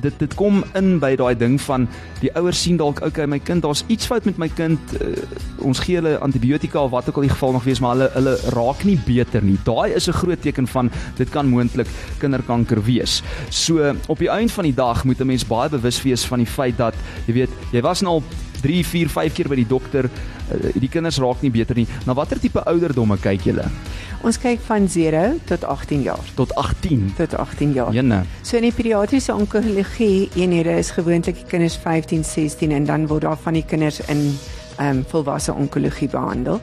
dit 0.01 0.19
dit 0.19 0.33
kom 0.35 0.63
in 0.77 0.99
by 0.99 1.15
daai 1.15 1.35
ding 1.37 1.59
van 1.61 1.87
die 2.21 2.31
ouers 2.35 2.61
sien 2.61 2.77
dalk 2.77 3.01
okay 3.05 3.25
my 3.25 3.39
kind 3.39 3.63
daar's 3.65 3.83
iets 3.87 4.05
fout 4.09 4.25
met 4.25 4.37
my 4.37 4.49
kind 4.49 4.95
uh, 5.01 5.15
ons 5.67 5.79
gee 5.79 5.99
hulle 5.99 6.17
antibiotika 6.19 6.83
of 6.83 6.91
wat 6.91 7.09
ook 7.09 7.21
al 7.21 7.27
die 7.27 7.33
geval 7.33 7.55
mag 7.57 7.67
wees 7.69 7.81
maar 7.83 7.95
hulle 7.95 8.09
hulle 8.15 8.35
raak 8.55 8.83
nie 8.87 8.97
beter 9.05 9.43
nie. 9.43 9.57
Daai 9.65 9.93
is 9.95 10.07
'n 10.07 10.19
groot 10.21 10.41
teken 10.41 10.67
van 10.67 10.91
dit 11.17 11.29
kan 11.29 11.47
moontlik 11.47 11.87
kinderkanker 12.19 12.83
wees. 12.83 13.21
So 13.49 13.93
op 14.07 14.19
die 14.19 14.29
einde 14.29 14.53
van 14.53 14.63
die 14.63 14.73
dag 14.75 15.03
moet 15.03 15.19
'n 15.19 15.27
mens 15.27 15.45
baie 15.47 15.69
bewus 15.69 16.01
wees 16.03 16.25
van 16.25 16.39
die 16.39 16.47
feit 16.47 16.77
dat 16.77 16.95
jy 17.27 17.33
weet 17.33 17.49
jy 17.71 17.81
was 17.81 18.01
nou 18.01 18.13
al 18.13 18.23
3 18.61 18.83
4 18.83 19.09
5 19.09 19.33
keer 19.33 19.49
by 19.51 19.59
die 19.59 19.67
dokter 19.67 20.07
uh, 20.07 20.71
die 20.75 20.89
kinders 20.91 21.19
raak 21.21 21.41
nie 21.41 21.53
beter 21.53 21.75
nie 21.75 21.87
na 22.05 22.15
watter 22.17 22.39
tipe 22.39 22.63
ouderdomme 22.65 23.17
kyk 23.21 23.51
julle 23.51 23.67
Ons 24.21 24.37
kyk 24.37 24.59
van 24.67 24.85
0 24.85 25.39
tot 25.49 25.63
18 25.65 26.01
jaar. 26.05 26.25
tot 26.37 26.55
18 26.55 27.13
Tot 27.17 27.33
18 27.33 27.73
jaar. 27.73 27.93
jene 27.93 28.21
So 28.45 28.57
in 28.57 28.67
die 28.67 28.75
pediatriese 28.75 29.33
onkologie 29.33 30.29
eenhede 30.35 30.77
is 30.77 30.91
gewoonlik 30.93 31.41
die 31.41 31.47
kinders 31.49 31.77
15, 31.81 32.23
16 32.23 32.71
en 32.71 32.85
dan 32.85 33.07
word 33.07 33.25
daar 33.25 33.37
van 33.37 33.57
die 33.57 33.65
kinders 33.65 33.99
in 34.07 34.37
ehm 34.77 34.97
um, 34.97 35.05
volwasse 35.07 35.53
onkologie 35.53 36.09
behandel. 36.09 36.61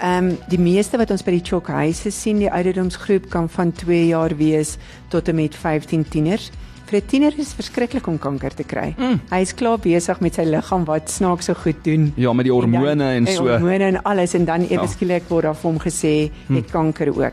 Ehm 0.00 0.30
um, 0.30 0.38
die 0.48 0.58
meeste 0.58 0.96
wat 0.96 1.10
ons 1.10 1.22
by 1.22 1.36
die 1.36 1.44
Chok 1.44 1.68
huise 1.68 2.10
sien, 2.10 2.40
die 2.42 2.50
ouderdomsgroep 2.50 3.28
kan 3.30 3.48
van 3.48 3.72
2 3.72 4.06
jaar 4.06 4.36
wees 4.36 4.76
tot 5.08 5.28
en 5.28 5.34
met 5.34 5.54
15 5.54 6.08
tieners. 6.08 6.50
Vir 6.86 7.00
'n 7.00 7.06
tiener 7.06 7.32
is 7.38 7.54
verskriklik 7.54 8.06
om 8.06 8.18
kanker 8.18 8.54
te 8.54 8.62
kry. 8.64 8.94
Mm. 8.98 9.20
Hy 9.30 9.40
is 9.40 9.54
klaar 9.54 9.78
besig 9.78 10.20
met 10.20 10.34
sy 10.34 10.42
liggaam 10.44 10.84
wat 10.84 11.10
snaaks 11.10 11.44
so 11.46 11.54
goed 11.54 11.84
doen. 11.84 12.12
ja 12.16 12.32
met 12.32 12.44
die 12.44 12.52
hormone 12.52 13.04
en, 13.04 13.26
en 13.26 13.26
so 13.26 13.48
Hormone 13.48 13.84
en 13.84 14.02
alles 14.02 14.34
en 14.34 14.44
dan 14.44 14.60
ewe 14.68 14.82
Ja. 14.82 14.86
skielik 14.86 15.22
word 15.28 15.44
daar 15.44 15.54
vir 15.54 15.70
hom 15.70 15.78
gesê 15.80 16.30
het 16.48 16.70
kanker 16.70 17.08
ook. 17.08 17.32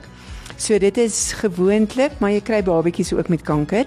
So 0.58 0.78
dit 0.78 0.98
is 0.98 1.34
gewoonlik, 1.34 2.20
maar 2.20 2.32
jy 2.32 2.42
kry 2.42 2.62
babetjies 2.64 3.14
ook 3.14 3.30
met 3.30 3.42
kanker. 3.42 3.86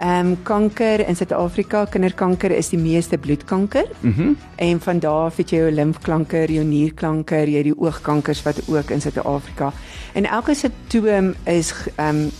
Ehm 0.00 0.26
um, 0.26 0.36
kanker 0.42 1.08
in 1.08 1.16
Suid-Afrika, 1.16 1.84
kinderkanker 1.84 2.50
is 2.50 2.68
die 2.68 2.78
meeste 2.78 3.18
bloedkanker. 3.18 3.84
Mm 4.00 4.36
En 4.56 4.80
van 4.80 4.98
daar 4.98 5.24
af 5.26 5.36
het 5.36 5.50
jy 5.50 5.56
jou 5.56 5.70
limfklanker, 5.70 6.50
jou 6.50 6.64
nierklanker, 6.64 7.48
jy 7.48 7.62
die 7.62 7.78
oogkankers 7.78 8.42
wat 8.42 8.60
ook 8.68 8.90
in 8.90 9.00
Suid-Afrika. 9.00 9.72
En 10.14 10.24
elke 10.26 10.54
simptoom 10.54 11.34
is 11.44 11.72
ehm 11.96 12.16
um, 12.16 12.30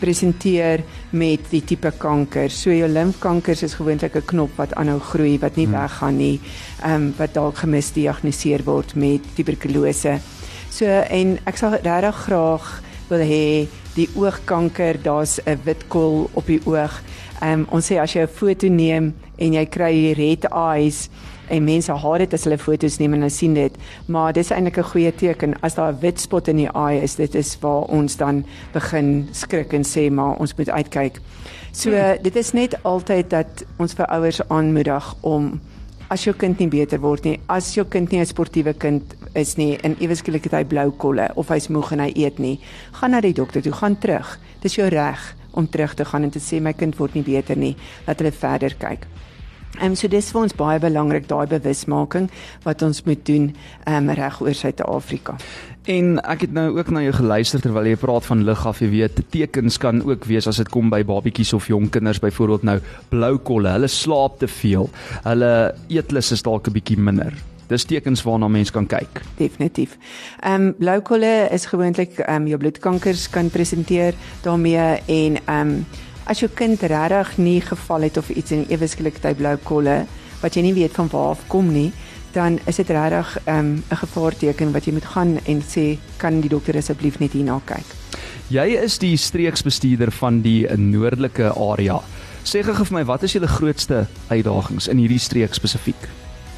presenteer 0.00 0.82
met 1.10 1.40
die 1.50 1.62
tipe 1.64 1.90
kanker. 1.98 2.50
So 2.50 2.70
jou 2.70 2.88
limfkankers 2.88 3.62
is 3.62 3.74
gewoonlik 3.74 4.16
'n 4.16 4.26
knop 4.26 4.56
wat 4.56 4.74
aanhou 4.74 5.00
groei 5.00 5.38
wat 5.38 5.56
nie 5.56 5.66
hmm. 5.66 5.74
weggaan 5.74 6.16
nie, 6.16 6.40
ehm 6.82 6.94
um, 6.94 7.14
wat 7.18 7.34
dalk 7.34 7.56
gemisdiagnoseer 7.56 8.64
word 8.64 8.94
met 8.94 9.22
tuberkulose. 9.34 10.18
So 10.70 10.84
en 10.86 11.38
ek 11.46 11.56
sal 11.56 11.78
regtig 11.82 12.16
graag 12.26 12.82
wil 13.08 13.20
hê 13.20 13.68
die 13.94 14.08
oogkanker, 14.14 15.02
daar's 15.02 15.40
'n 15.46 15.58
wit 15.64 15.88
kol 15.88 16.30
op 16.34 16.46
die 16.46 16.60
oog. 16.64 17.02
Ehm 17.40 17.60
um, 17.60 17.66
ons 17.70 17.86
sê 17.86 17.98
as 17.98 18.12
jy 18.12 18.22
'n 18.22 18.28
foto 18.28 18.68
neem 18.68 19.14
en 19.38 19.52
jy 19.52 19.66
kry 19.66 20.12
red 20.12 20.44
eyes 20.52 21.08
en 21.48 21.64
mense 21.64 21.92
haat 21.92 22.18
dit 22.18 22.34
as 22.34 22.44
hulle 22.44 22.58
foto's 22.58 22.98
neem 22.98 23.14
en 23.14 23.24
hulle 23.24 23.32
sien 23.32 23.54
dit, 23.54 23.78
maar 24.06 24.32
dis 24.32 24.50
eintlik 24.50 24.78
'n 24.78 24.90
goeie 24.92 25.12
teken 25.12 25.54
as 25.62 25.74
daar 25.74 25.92
'n 25.92 26.00
wit 26.00 26.20
spot 26.20 26.48
in 26.48 26.56
die 26.56 26.72
eye 26.74 27.02
is, 27.02 27.14
dit 27.14 27.34
is 27.34 27.56
waar 27.60 27.84
ons 27.88 28.16
dan 28.16 28.44
begin 28.72 29.28
skrik 29.32 29.72
en 29.72 29.84
sê 29.84 30.10
maar 30.10 30.36
ons 30.38 30.54
moet 30.56 30.70
uitkyk. 30.70 31.20
So 31.72 31.90
hmm. 31.90 32.22
dit 32.22 32.36
is 32.36 32.52
net 32.52 32.82
altyd 32.82 33.30
dat 33.30 33.64
ons 33.78 33.94
vir 33.94 34.06
ouers 34.06 34.48
aanmoedig 34.48 35.14
om 35.20 35.60
as 36.08 36.24
jou 36.24 36.34
kind 36.38 36.58
nie 36.58 36.68
beter 36.68 37.00
word 37.02 37.24
nie, 37.24 37.40
as 37.48 37.74
jou 37.74 37.84
kind 37.84 38.10
nie 38.10 38.20
'n 38.20 38.26
sportiewe 38.26 38.72
kind 38.74 39.02
is 39.34 39.56
nie 39.56 39.76
en 39.82 39.96
ewe 40.00 40.14
skielik 40.14 40.44
het 40.44 40.52
hy 40.52 40.64
blou 40.64 40.90
kolle 40.90 41.28
of 41.36 41.48
hy's 41.48 41.68
moeg 41.68 41.92
en 41.92 42.00
hy 42.00 42.12
eet 42.14 42.38
nie, 42.38 42.60
gaan 42.92 43.10
na 43.10 43.20
die 43.20 43.32
dokter 43.32 43.62
toe, 43.62 43.72
gaan 43.72 43.98
terug. 43.98 44.38
Dis 44.62 44.76
jou 44.76 44.88
reg 44.88 45.34
om 45.52 45.68
terug 45.68 45.94
te 45.94 46.04
gaan 46.04 46.22
en 46.22 46.30
te 46.30 46.38
sê 46.38 46.60
my 46.60 46.72
kind 46.72 46.96
word 46.98 47.14
nie 47.14 47.22
beter 47.22 47.56
nie, 47.56 47.76
laat 48.06 48.18
hulle 48.18 48.32
verder 48.32 48.74
kyk. 48.78 49.06
Ehm 49.76 49.92
um, 49.92 49.96
so 49.96 50.08
dis 50.08 50.30
vir 50.32 50.40
ons 50.40 50.56
baie 50.56 50.80
belangrik 50.80 51.28
daai 51.28 51.46
bewusmaking 51.46 52.30
wat 52.64 52.82
ons 52.82 53.02
moet 53.04 53.24
doen 53.26 53.50
ehm 53.84 54.08
um, 54.08 54.14
reg 54.16 54.40
oor 54.40 54.54
Suid-Afrika. 54.54 55.36
En 55.86 56.16
ek 56.26 56.40
het 56.40 56.52
nou 56.52 56.78
ook 56.78 56.88
na 56.90 57.02
jou 57.04 57.12
geluister 57.14 57.60
terwyl 57.62 57.86
jy 57.86 57.98
praat 58.00 58.24
van 58.26 58.42
lig 58.44 58.62
af, 58.66 58.80
jy 58.82 58.88
weet, 58.90 59.20
tekens 59.30 59.76
kan 59.78 60.00
ook 60.02 60.24
wees 60.26 60.48
as 60.50 60.58
dit 60.58 60.70
kom 60.74 60.88
by 60.90 61.04
babatjies 61.06 61.52
of 61.54 61.68
jong 61.70 61.90
kinders 61.94 62.18
byvoorbeeld 62.18 62.64
nou 62.66 62.78
blou 63.12 63.36
kolle, 63.38 63.70
hulle 63.76 63.90
slaap 63.90 64.40
te 64.40 64.48
veel, 64.50 64.90
hulle 65.28 65.52
eetlus 65.92 66.32
is 66.32 66.42
dalk 66.42 66.66
'n 66.66 66.74
bietjie 66.74 66.98
minder. 66.98 67.36
Dis 67.68 67.84
tekens 67.84 68.22
waarna 68.22 68.48
mens 68.48 68.70
kan 68.70 68.86
kyk. 68.86 69.22
Definitief. 69.36 69.98
Ehm 70.40 70.54
um, 70.54 70.74
blou 70.78 71.00
kolle 71.00 71.48
is 71.52 71.66
gewoonlik 71.66 72.18
ehm 72.18 72.42
um, 72.42 72.48
jou 72.48 72.58
bloedkankers 72.58 73.28
kan 73.30 73.50
presenteer 73.50 74.14
daarmee 74.42 75.00
en 75.06 75.38
ehm 75.46 75.60
um, 75.60 75.86
as 76.26 76.42
jou 76.42 76.50
kind 76.54 76.82
regtig 76.82 77.36
nie 77.38 77.60
geval 77.60 78.06
het 78.06 78.16
of 78.16 78.30
iets 78.30 78.52
in 78.52 78.66
ewe 78.68 78.86
skielik 78.86 79.22
hy 79.22 79.34
blou 79.34 79.56
kolle 79.64 80.04
wat 80.42 80.56
jy 80.56 80.62
nie 80.66 80.74
weet 80.76 80.94
van 80.98 81.08
waar 81.12 81.34
af 81.34 81.44
kom 81.48 81.70
nie, 81.72 81.92
dan 82.34 82.58
is 82.66 82.76
dit 82.76 82.90
regtig 82.90 83.38
'n 83.46 83.50
um, 83.58 83.82
gevaarteken 83.88 84.72
wat 84.72 84.84
jy 84.84 84.92
moet 84.92 85.04
gaan 85.04 85.38
en 85.46 85.62
sê 85.62 85.98
kan 86.18 86.40
die 86.40 86.50
dokter 86.50 86.76
asseblief 86.76 87.18
net 87.18 87.32
hierna 87.32 87.60
kyk. 87.64 87.86
Jy 88.48 88.66
is 88.84 88.98
die 88.98 89.16
streeksbestuurder 89.16 90.12
van 90.12 90.42
die 90.42 90.66
noordelike 90.76 91.52
area. 91.54 92.00
Sê 92.44 92.62
gou 92.62 92.74
vir 92.74 92.92
my, 92.92 93.04
wat 93.04 93.22
is 93.22 93.32
julle 93.32 93.48
grootste 93.48 94.06
uitdagings 94.28 94.88
in 94.88 94.98
hierdie 94.98 95.18
streek 95.18 95.54
spesifiek? 95.54 96.08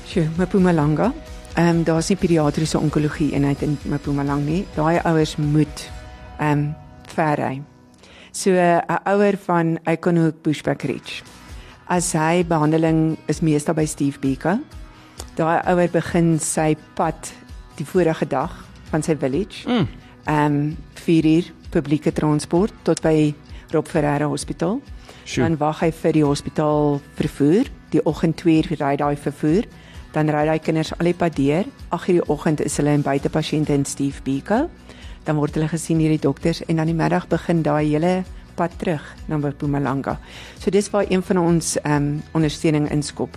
Sjoe, 0.06 0.28
Mpumalanga. 0.36 1.12
Ehm 1.56 1.68
um, 1.68 1.84
daar's 1.84 2.08
nie 2.08 2.16
pediatriese 2.16 2.78
onkologie 2.78 3.32
eenheid 3.32 3.62
in 3.62 3.78
Mpumalanga 3.84 4.44
nie. 4.44 4.66
Daai 4.74 5.00
ouers 5.04 5.36
moet 5.36 5.90
ehm 6.38 6.58
um, 6.58 6.74
ver 7.14 7.36
ry. 7.36 7.77
So 8.32 8.50
'n 8.50 8.82
ouer 9.04 9.36
van 9.44 9.78
Iconhoek 9.84 10.42
Bushback 10.42 10.82
Ridge. 10.82 11.22
As 11.88 12.12
hy 12.12 12.44
behandeling 12.44 13.16
is 13.26 13.40
meestal 13.40 13.74
by 13.74 13.84
Steve 13.84 14.18
Beaker. 14.18 14.60
Daai 15.34 15.62
ouer 15.66 15.88
begin 15.88 16.38
sy 16.38 16.76
pad 16.94 17.32
die 17.76 17.86
vorige 17.86 18.26
dag 18.26 18.52
van 18.90 19.02
sy 19.02 19.16
village. 19.16 19.64
Ehm 19.66 19.86
um, 20.26 20.76
4 20.94 21.24
uur 21.24 21.44
publieke 21.70 22.12
transport 22.12 22.72
tot 22.82 23.00
by 23.02 23.34
Rob 23.70 23.88
Ferreira 23.88 24.26
Hospitaal. 24.26 24.80
Sure. 25.24 25.48
Dan 25.48 25.58
wag 25.58 25.80
hy 25.80 25.92
vir 25.92 26.12
die 26.12 26.24
hospitaal 26.24 27.00
vervoer. 27.14 27.64
Die 27.90 28.04
oggend 28.04 28.36
2 28.36 28.56
uur 28.56 28.76
ry 28.78 28.96
daai 28.96 29.16
vervoer. 29.16 29.64
Dan 30.12 30.28
ry 30.28 30.48
hy 30.48 30.58
kinders 30.58 30.92
al 30.98 31.04
die 31.04 31.14
pad 31.14 31.36
deur. 31.36 31.64
8 31.88 32.08
uur 32.08 32.14
die 32.20 32.28
oggend 32.28 32.60
is 32.60 32.76
hulle 32.76 32.92
in 32.92 33.02
buitepasiënte 33.02 33.72
in 33.72 33.84
Steve 33.84 34.20
Beaker 34.22 34.68
dan 35.24 35.36
word 35.36 35.54
hulle 35.54 35.68
gesien 35.68 35.98
deur 35.98 36.08
die 36.08 36.26
dokters 36.26 36.62
en 36.66 36.76
dan 36.76 36.86
die 36.86 36.94
middag 36.94 37.28
begin 37.28 37.62
daai 37.62 37.86
hele 37.86 38.24
pad 38.58 38.74
terug 38.78 39.04
na 39.28 39.38
Mpumalanga. 39.38 40.18
So 40.58 40.70
dis 40.70 40.90
waar 40.90 41.06
een 41.08 41.22
van 41.22 41.38
ons 41.38 41.76
ehm 41.82 41.94
um, 41.94 42.22
ondersteuning 42.32 42.90
inskop. 42.90 43.36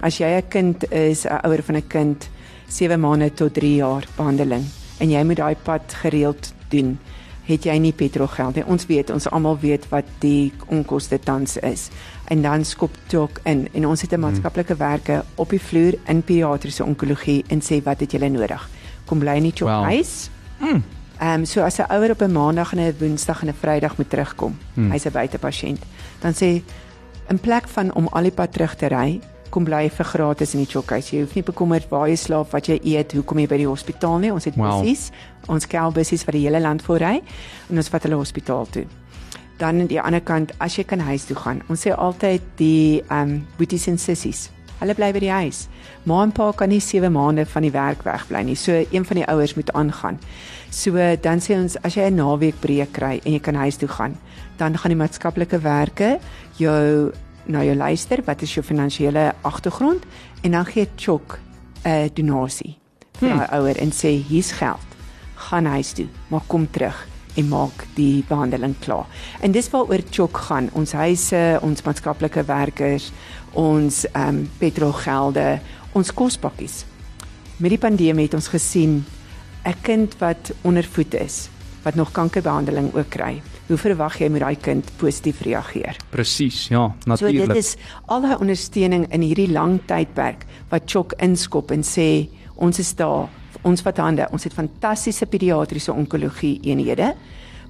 As 0.00 0.18
jy 0.18 0.30
'n 0.38 0.48
kind 0.48 0.92
is, 0.92 1.26
'n 1.26 1.40
ouer 1.44 1.62
van 1.62 1.76
'n 1.76 1.86
kind 1.88 2.28
7 2.68 3.00
maande 3.00 3.34
tot 3.34 3.54
3 3.54 3.74
jaar 3.74 4.06
behandeling 4.16 4.64
en 4.98 5.10
jy 5.10 5.22
moet 5.24 5.36
daai 5.36 5.56
pad 5.64 5.94
gereeld 6.02 6.52
doen, 6.68 6.98
het 7.44 7.64
jy 7.64 7.78
nie 7.78 7.92
petrolgeld 7.92 8.54
nie. 8.54 8.64
Ons 8.64 8.86
weet, 8.86 9.10
ons 9.10 9.28
almal 9.30 9.58
weet 9.58 9.88
wat 9.88 10.04
die 10.18 10.52
onkoste 10.68 11.18
tans 11.18 11.56
is. 11.56 11.88
En 12.28 12.42
dan 12.42 12.64
skop 12.64 12.94
Tok 13.06 13.40
in 13.44 13.68
en 13.72 13.86
ons 13.86 14.00
het 14.00 14.12
'n 14.12 14.14
hmm. 14.14 14.24
maatskaplike 14.24 14.76
werke 14.76 15.24
op 15.34 15.50
die 15.50 15.60
vloer 15.60 15.94
in 16.06 16.22
pediatriese 16.22 16.84
onkologie 16.84 17.44
en 17.48 17.60
sê 17.60 17.82
wat 17.82 18.00
het 18.00 18.12
julle 18.12 18.28
nodig? 18.28 18.70
Kom 19.04 19.18
bly 19.18 19.50
Tok 19.50 19.68
wow. 19.68 19.84
huis. 19.84 20.30
Mm. 20.60 20.82
Ehm 21.20 21.40
um, 21.40 21.44
so 21.44 21.60
as 21.60 21.78
'n 21.78 21.92
ouer 21.92 22.10
op 22.10 22.22
'n 22.22 22.32
maandag 22.32 22.72
en 22.72 22.78
'n 22.78 22.94
woensdag 22.98 23.42
en 23.42 23.48
'n 23.48 23.54
vrydag 23.60 23.96
moet 23.96 24.10
terugkom, 24.10 24.58
hmm. 24.74 24.90
hy's 24.90 25.04
'n 25.04 25.12
buitepasiënt, 25.12 25.82
dan 26.20 26.32
sê 26.32 26.62
in 27.28 27.38
plek 27.40 27.68
van 27.68 27.94
om 27.94 28.06
al 28.06 28.22
die 28.22 28.30
pad 28.32 28.52
terug 28.52 28.74
te 28.74 28.86
ry, 28.86 29.20
kom 29.50 29.64
bly 29.64 29.90
vir 29.90 30.04
gratis 30.04 30.54
in 30.54 30.64
die 30.64 30.70
chokhuis. 30.72 31.10
Jy 31.10 31.20
hoef 31.20 31.34
nie 31.34 31.42
bekommerd 31.42 31.88
waar 31.88 32.08
jy 32.08 32.16
slaap, 32.16 32.50
wat 32.50 32.66
jy 32.66 32.78
eet, 32.82 33.12
hoe 33.12 33.22
kom 33.22 33.38
jy 33.38 33.46
by 33.46 33.56
die 33.56 33.68
hospitaal 33.68 34.18
nie. 34.18 34.32
Ons 34.32 34.44
het 34.44 34.56
wow. 34.56 34.80
bussies, 34.80 35.10
ons 35.46 35.66
kel 35.66 35.92
bussies 35.92 36.24
vir 36.24 36.32
die 36.32 36.44
hele 36.46 36.60
land 36.60 36.82
voorry 36.82 37.22
en 37.68 37.76
ons 37.76 37.88
vat 37.88 38.02
hulle 38.02 38.16
hospitaal 38.16 38.66
toe. 38.70 38.86
Dan 39.58 39.80
aan 39.80 39.86
die 39.86 40.00
ander 40.00 40.20
kant, 40.20 40.52
as 40.58 40.76
jy 40.76 40.84
kan 40.84 41.00
huis 41.00 41.24
toe 41.24 41.36
gaan. 41.36 41.62
Ons 41.68 41.86
sê 41.86 41.92
altyd 41.92 42.40
die 42.56 43.02
ehm 43.08 43.20
um, 43.20 43.46
boeties 43.58 43.86
en 43.86 43.98
sissies 43.98 44.48
Hulle 44.80 44.94
bly 44.96 45.12
by 45.12 45.20
die 45.22 45.32
huis. 45.32 45.68
Ma 46.08 46.22
en 46.24 46.32
pa 46.32 46.50
kan 46.56 46.68
nie 46.72 46.80
7 46.80 47.12
maande 47.12 47.46
van 47.46 47.62
die 47.62 47.72
werk 47.74 48.04
wegbly 48.06 48.42
nie. 48.42 48.56
So 48.56 48.72
een 48.72 49.04
van 49.04 49.20
die 49.20 49.26
ouers 49.28 49.54
moet 49.54 49.72
aangaan. 49.72 50.18
So 50.70 50.96
dan 51.22 51.42
sê 51.44 51.58
ons 51.58 51.76
as 51.84 51.94
jy 51.94 52.08
'n 52.10 52.16
naweek 52.16 52.60
breek 52.60 52.92
kry 52.92 53.20
en 53.24 53.32
jy 53.32 53.40
kan 53.40 53.54
huis 53.54 53.76
toe 53.76 53.88
gaan, 53.88 54.16
dan 54.56 54.76
gaan 54.78 54.90
die 54.90 54.96
maatskaplike 54.96 55.58
werke 55.58 56.18
jou 56.56 57.12
na 57.46 57.64
jou 57.64 57.74
luister, 57.74 58.22
wat 58.26 58.42
is 58.42 58.54
jou 58.54 58.62
finansiële 58.62 59.34
agtergrond 59.42 60.04
en 60.42 60.50
dan 60.50 60.64
gee 60.64 60.88
Chok 60.96 61.38
'n 61.84 62.10
donasie 62.14 62.76
vir 63.18 63.30
hmm. 63.30 63.38
daai 63.38 63.58
ouer 63.58 63.76
en 63.78 63.90
sê 63.92 64.08
hier's 64.08 64.52
geld. 64.52 64.86
Gaan 65.34 65.66
huis 65.66 65.92
toe, 65.92 66.06
maar 66.28 66.42
kom 66.46 66.70
terug 66.70 67.06
en 67.34 67.48
maak 67.48 67.84
die 67.94 68.24
behandeling 68.28 68.74
klaar. 68.82 69.06
En 69.40 69.52
dis 69.52 69.70
waaroor 69.70 70.02
Chok 70.10 70.36
gaan. 70.48 70.68
Ons 70.72 70.92
huise, 70.92 71.58
ons 71.62 71.82
maatskaplike 71.86 72.44
werkers, 72.48 73.10
ons 73.52 74.04
ehm 74.12 74.28
um, 74.28 74.50
petrolgelde, 74.58 75.60
ons 75.92 76.12
kospakkies. 76.14 76.84
Met 77.58 77.70
die 77.74 77.80
pandemie 77.80 78.24
het 78.24 78.34
ons 78.34 78.48
gesien 78.48 79.04
'n 79.64 79.74
kind 79.82 80.14
wat 80.18 80.52
ondervoed 80.62 81.14
is, 81.14 81.48
wat 81.82 81.94
nog 81.94 82.12
kankerbehandeling 82.12 82.94
ook 82.94 83.08
kry. 83.08 83.42
Hoe 83.66 83.76
verwag 83.76 84.18
jy 84.18 84.28
moet 84.28 84.40
daai 84.40 84.56
kind 84.56 84.90
positief 84.96 85.40
reageer? 85.40 85.96
Presies, 86.10 86.68
ja, 86.68 86.94
natuurlik. 87.04 87.46
So 87.46 87.52
dit 87.52 87.56
is 87.56 87.76
al 88.06 88.20
daai 88.20 88.36
ondersteuning 88.40 89.12
in 89.12 89.20
hierdie 89.20 89.50
lang 89.52 89.80
tydperk 89.86 90.44
wat 90.68 90.90
Chok 90.90 91.12
inskop 91.18 91.70
en 91.70 91.82
sê 91.82 92.28
ons 92.56 92.78
is 92.78 92.94
daar, 92.94 93.28
ons 93.62 93.82
vat 93.82 93.96
hande, 93.96 94.26
ons 94.32 94.44
het 94.44 94.54
fantastiese 94.54 95.26
pediatriese 95.26 95.92
onkologie 95.92 96.58
eenhede, 96.62 97.14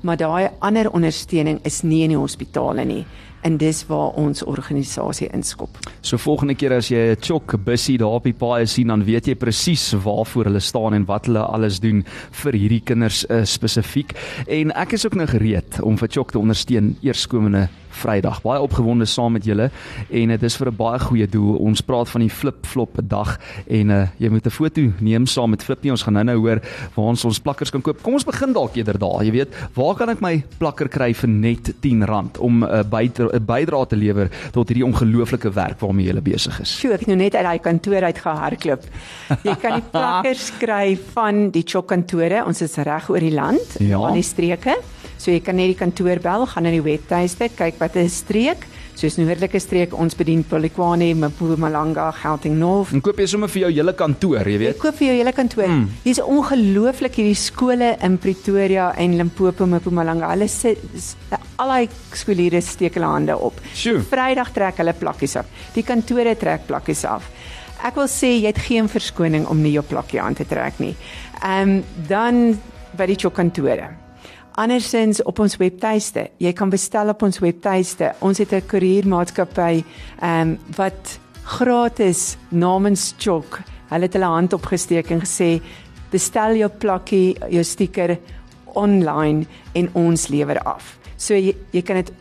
maar 0.02 0.16
daai 0.16 0.48
ander 0.58 0.90
ondersteuning 0.90 1.60
is 1.64 1.82
nie 1.82 2.02
in 2.04 2.14
die 2.14 2.20
hospitale 2.20 2.84
nie 2.84 3.04
en 3.46 3.56
dis 3.56 3.84
waar 3.88 4.16
ons 4.20 4.42
organisasie 4.44 5.28
inskop. 5.32 5.78
So 6.04 6.20
volgende 6.20 6.54
keer 6.54 6.74
as 6.76 6.90
jy 6.90 7.12
'n 7.12 7.16
chok 7.20 7.56
bussie 7.64 7.98
daar 7.98 8.16
op 8.20 8.24
die 8.24 8.32
paai 8.32 8.66
sien, 8.66 8.88
dan 8.88 9.04
weet 9.04 9.26
jy 9.26 9.34
presies 9.34 9.92
waarvoor 9.92 10.44
hulle 10.44 10.60
staan 10.60 10.94
en 10.94 11.04
wat 11.06 11.26
hulle 11.26 11.40
alles 11.40 11.80
doen 11.80 12.04
vir 12.30 12.52
hierdie 12.52 12.82
kinders 12.84 13.24
uh, 13.30 13.44
spesifiek. 13.44 14.12
En 14.46 14.72
ek 14.72 14.92
is 14.92 15.06
ook 15.06 15.14
nou 15.14 15.26
gereed 15.26 15.80
om 15.82 15.96
vir 15.96 16.08
chok 16.08 16.32
te 16.32 16.38
ondersteun 16.38 16.96
eerskomende 17.02 17.68
Vrydag. 17.90 18.42
Baie 18.42 18.60
opgewonde 18.60 19.04
saam 19.04 19.32
met 19.32 19.44
julle 19.44 19.70
en 20.08 20.28
dit 20.28 20.42
is 20.42 20.56
vir 20.56 20.70
'n 20.70 20.76
baie 20.76 20.98
goeie 20.98 21.26
doel. 21.26 21.56
Ons 21.56 21.80
praat 21.80 22.08
van 22.08 22.20
die 22.20 22.30
flip-flop 22.30 22.98
dag 23.02 23.38
en 23.66 23.90
uh, 23.90 24.06
jy 24.18 24.28
moet 24.28 24.46
'n 24.46 24.50
foto 24.50 24.80
neem 25.00 25.26
saam 25.26 25.50
met 25.50 25.62
Flip 25.62 25.82
nie. 25.82 25.90
Ons 25.90 26.02
gaan 26.02 26.14
nou-nou 26.14 26.38
hoor 26.38 26.60
waar 26.94 27.06
ons 27.06 27.24
ons 27.24 27.40
plakkers 27.40 27.70
kan 27.70 27.82
koop. 27.82 28.02
Kom 28.02 28.14
ons 28.14 28.24
begin 28.24 28.52
dalk 28.52 28.76
eerder 28.76 28.98
daar. 28.98 29.24
Jy 29.24 29.32
weet, 29.32 29.54
waar 29.74 29.94
kan 29.94 30.08
ek 30.08 30.20
my 30.20 30.44
plakker 30.58 30.88
kry 30.88 31.14
vir 31.14 31.28
net 31.28 31.72
R10 31.82 32.38
om 32.38 32.64
'n 32.64 32.64
uh, 32.64 32.82
bydrae 32.82 33.34
'n 33.34 33.44
bydrae 33.44 33.86
te 33.86 33.96
lewer 33.96 34.30
tot 34.52 34.68
hierdie 34.68 34.86
ongelooflike 34.86 35.52
werk 35.52 35.80
waarmee 35.80 36.06
jy 36.06 36.20
besig 36.20 36.60
is? 36.60 36.78
Sjoe, 36.78 36.94
ek 36.94 37.06
nou 37.06 37.16
net 37.16 37.34
uit 37.34 37.44
daai 37.44 37.58
kantoor 37.58 38.02
uit 38.02 38.18
gehardloop. 38.18 38.84
Jy 39.42 39.56
kan 39.60 39.80
die 39.80 39.88
plakkers 39.94 40.52
kry 40.58 40.98
van 41.14 41.50
die 41.50 41.64
Chok 41.66 41.88
kantore. 41.88 42.44
Ons 42.46 42.62
is 42.62 42.76
reg 42.76 43.10
oor 43.10 43.20
die 43.20 43.34
land, 43.34 43.76
ja. 43.78 44.00
aan 44.00 44.18
die 44.18 44.26
streke. 44.26 44.78
So 45.20 45.28
jy 45.28 45.42
kan 45.44 45.58
net 45.60 45.74
die 45.74 45.76
kantoor 45.76 46.16
bel, 46.24 46.46
gaan 46.48 46.64
na 46.64 46.70
die 46.72 46.80
webtuiste, 46.80 47.50
kyk 47.52 47.76
wat 47.82 47.98
is 48.00 48.22
streek. 48.22 48.62
Soos 48.96 49.18
noordelike 49.20 49.60
streek 49.60 49.92
ons 49.96 50.16
bedien 50.16 50.40
Polokwane, 50.48 51.10
Mpumalanga, 51.16 52.06
Gauteng 52.22 52.56
North. 52.60 52.94
En 52.96 53.04
koop 53.04 53.20
jy 53.20 53.26
sommer 53.28 53.52
vir 53.52 53.66
jou 53.66 53.70
hele 53.82 53.94
kantoor, 53.96 54.48
jy 54.48 54.56
weet. 54.62 54.78
Ek 54.78 54.80
koop 54.80 54.96
vir 54.96 55.10
jou 55.10 55.18
hele 55.18 55.36
kantoor. 55.36 55.68
Mm. 55.68 55.84
Hier's 56.06 56.22
ongelooflik 56.24 57.20
hierdie 57.20 57.36
skole 57.36 57.92
in 58.00 58.16
Pretoria 58.20 58.90
en 59.00 59.20
Limpopo, 59.20 59.68
Mpumalanga. 59.68 60.32
Hulle 60.32 60.48
sit 60.48 60.80
al 61.60 61.74
daai 61.74 61.92
skooliere 62.16 62.64
steek 62.64 62.96
hulle 62.96 63.12
hande 63.12 63.36
op. 63.36 63.60
Sjoe. 63.76 64.00
Vrydag 64.08 64.56
trek 64.56 64.80
hulle 64.80 64.96
plakkies 64.96 65.36
af. 65.42 65.54
Die 65.76 65.84
kantore 65.84 66.32
trek 66.40 66.64
plakkies 66.70 67.04
af. 67.08 67.28
Ek 67.84 67.96
wil 68.00 68.08
sê 68.08 68.38
jy 68.38 68.48
het 68.48 68.60
geen 68.64 68.88
verskoning 68.88 69.44
om 69.52 69.60
nie 69.60 69.76
jou 69.76 69.84
plakkie 69.84 70.20
aan 70.20 70.36
te 70.36 70.48
trek 70.48 70.80
nie. 70.80 70.94
Ehm 71.44 71.80
um, 71.80 71.80
dan 72.08 72.46
by 72.96 73.06
die 73.06 73.20
chokantore 73.20 73.99
Andersins 74.54 75.22
op 75.22 75.38
ons 75.38 75.56
webtuiste. 75.56 76.30
Jy 76.38 76.52
kan 76.52 76.70
bestel 76.70 77.08
op 77.08 77.22
ons 77.22 77.38
webtuiste. 77.38 78.12
Ons 78.20 78.38
het 78.38 78.52
'n 78.52 78.66
koeriermaatskappy 78.66 79.84
ehm 80.20 80.40
um, 80.40 80.58
wat 80.76 81.18
gratis 81.44 82.36
namens 82.48 83.14
Chok. 83.18 83.60
Hulle 83.88 84.02
het 84.06 84.12
hulle 84.12 84.24
hand 84.24 84.52
opgesteek 84.52 85.10
en 85.10 85.20
gesê 85.20 85.60
bestel 86.10 86.56
jou 86.56 86.68
plakkie, 86.68 87.36
jou 87.50 87.64
stiker 87.64 88.18
online 88.64 89.46
en 89.72 89.88
ons 89.94 90.28
lewer 90.28 90.58
af. 90.62 90.98
So 91.16 91.34
jy, 91.34 91.56
jy 91.70 91.82
kan 91.82 91.96
dit 91.96 92.12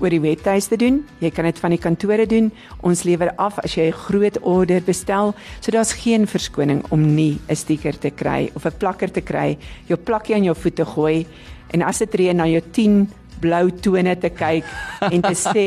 oor 0.00 0.10
die 0.10 0.20
webtuiste 0.20 0.76
doen. 0.76 1.02
Jy 1.20 1.30
kan 1.30 1.44
dit 1.44 1.58
van 1.58 1.70
die 1.70 1.80
kantore 1.80 2.26
doen. 2.26 2.50
Ons 2.82 3.04
lewer 3.04 3.32
af 3.36 3.58
as 3.58 3.74
jy 3.74 3.88
'n 3.88 3.92
groot 3.92 4.38
order 4.42 4.80
bestel. 4.82 5.34
So 5.60 5.70
daar's 5.70 5.92
geen 5.92 6.26
verskoning 6.26 6.84
om 6.90 7.14
nie 7.14 7.38
'n 7.48 7.56
stiker 7.56 7.98
te 7.98 8.10
kry 8.10 8.50
of 8.54 8.66
'n 8.66 8.78
plakker 8.78 9.10
te 9.10 9.20
kry, 9.20 9.58
jou 9.86 9.98
plakkie 9.98 10.34
aan 10.34 10.44
jou 10.44 10.54
voete 10.54 10.84
gooi 10.84 11.26
en 11.70 11.82
as 11.82 11.98
dit 11.98 12.14
reën 12.14 12.36
na 12.36 12.46
jou 12.46 12.62
10 12.72 13.08
blou 13.44 13.68
tone 13.84 14.16
te 14.22 14.30
kyk 14.34 14.64
en 15.10 15.20
te 15.24 15.34
sê 15.38 15.66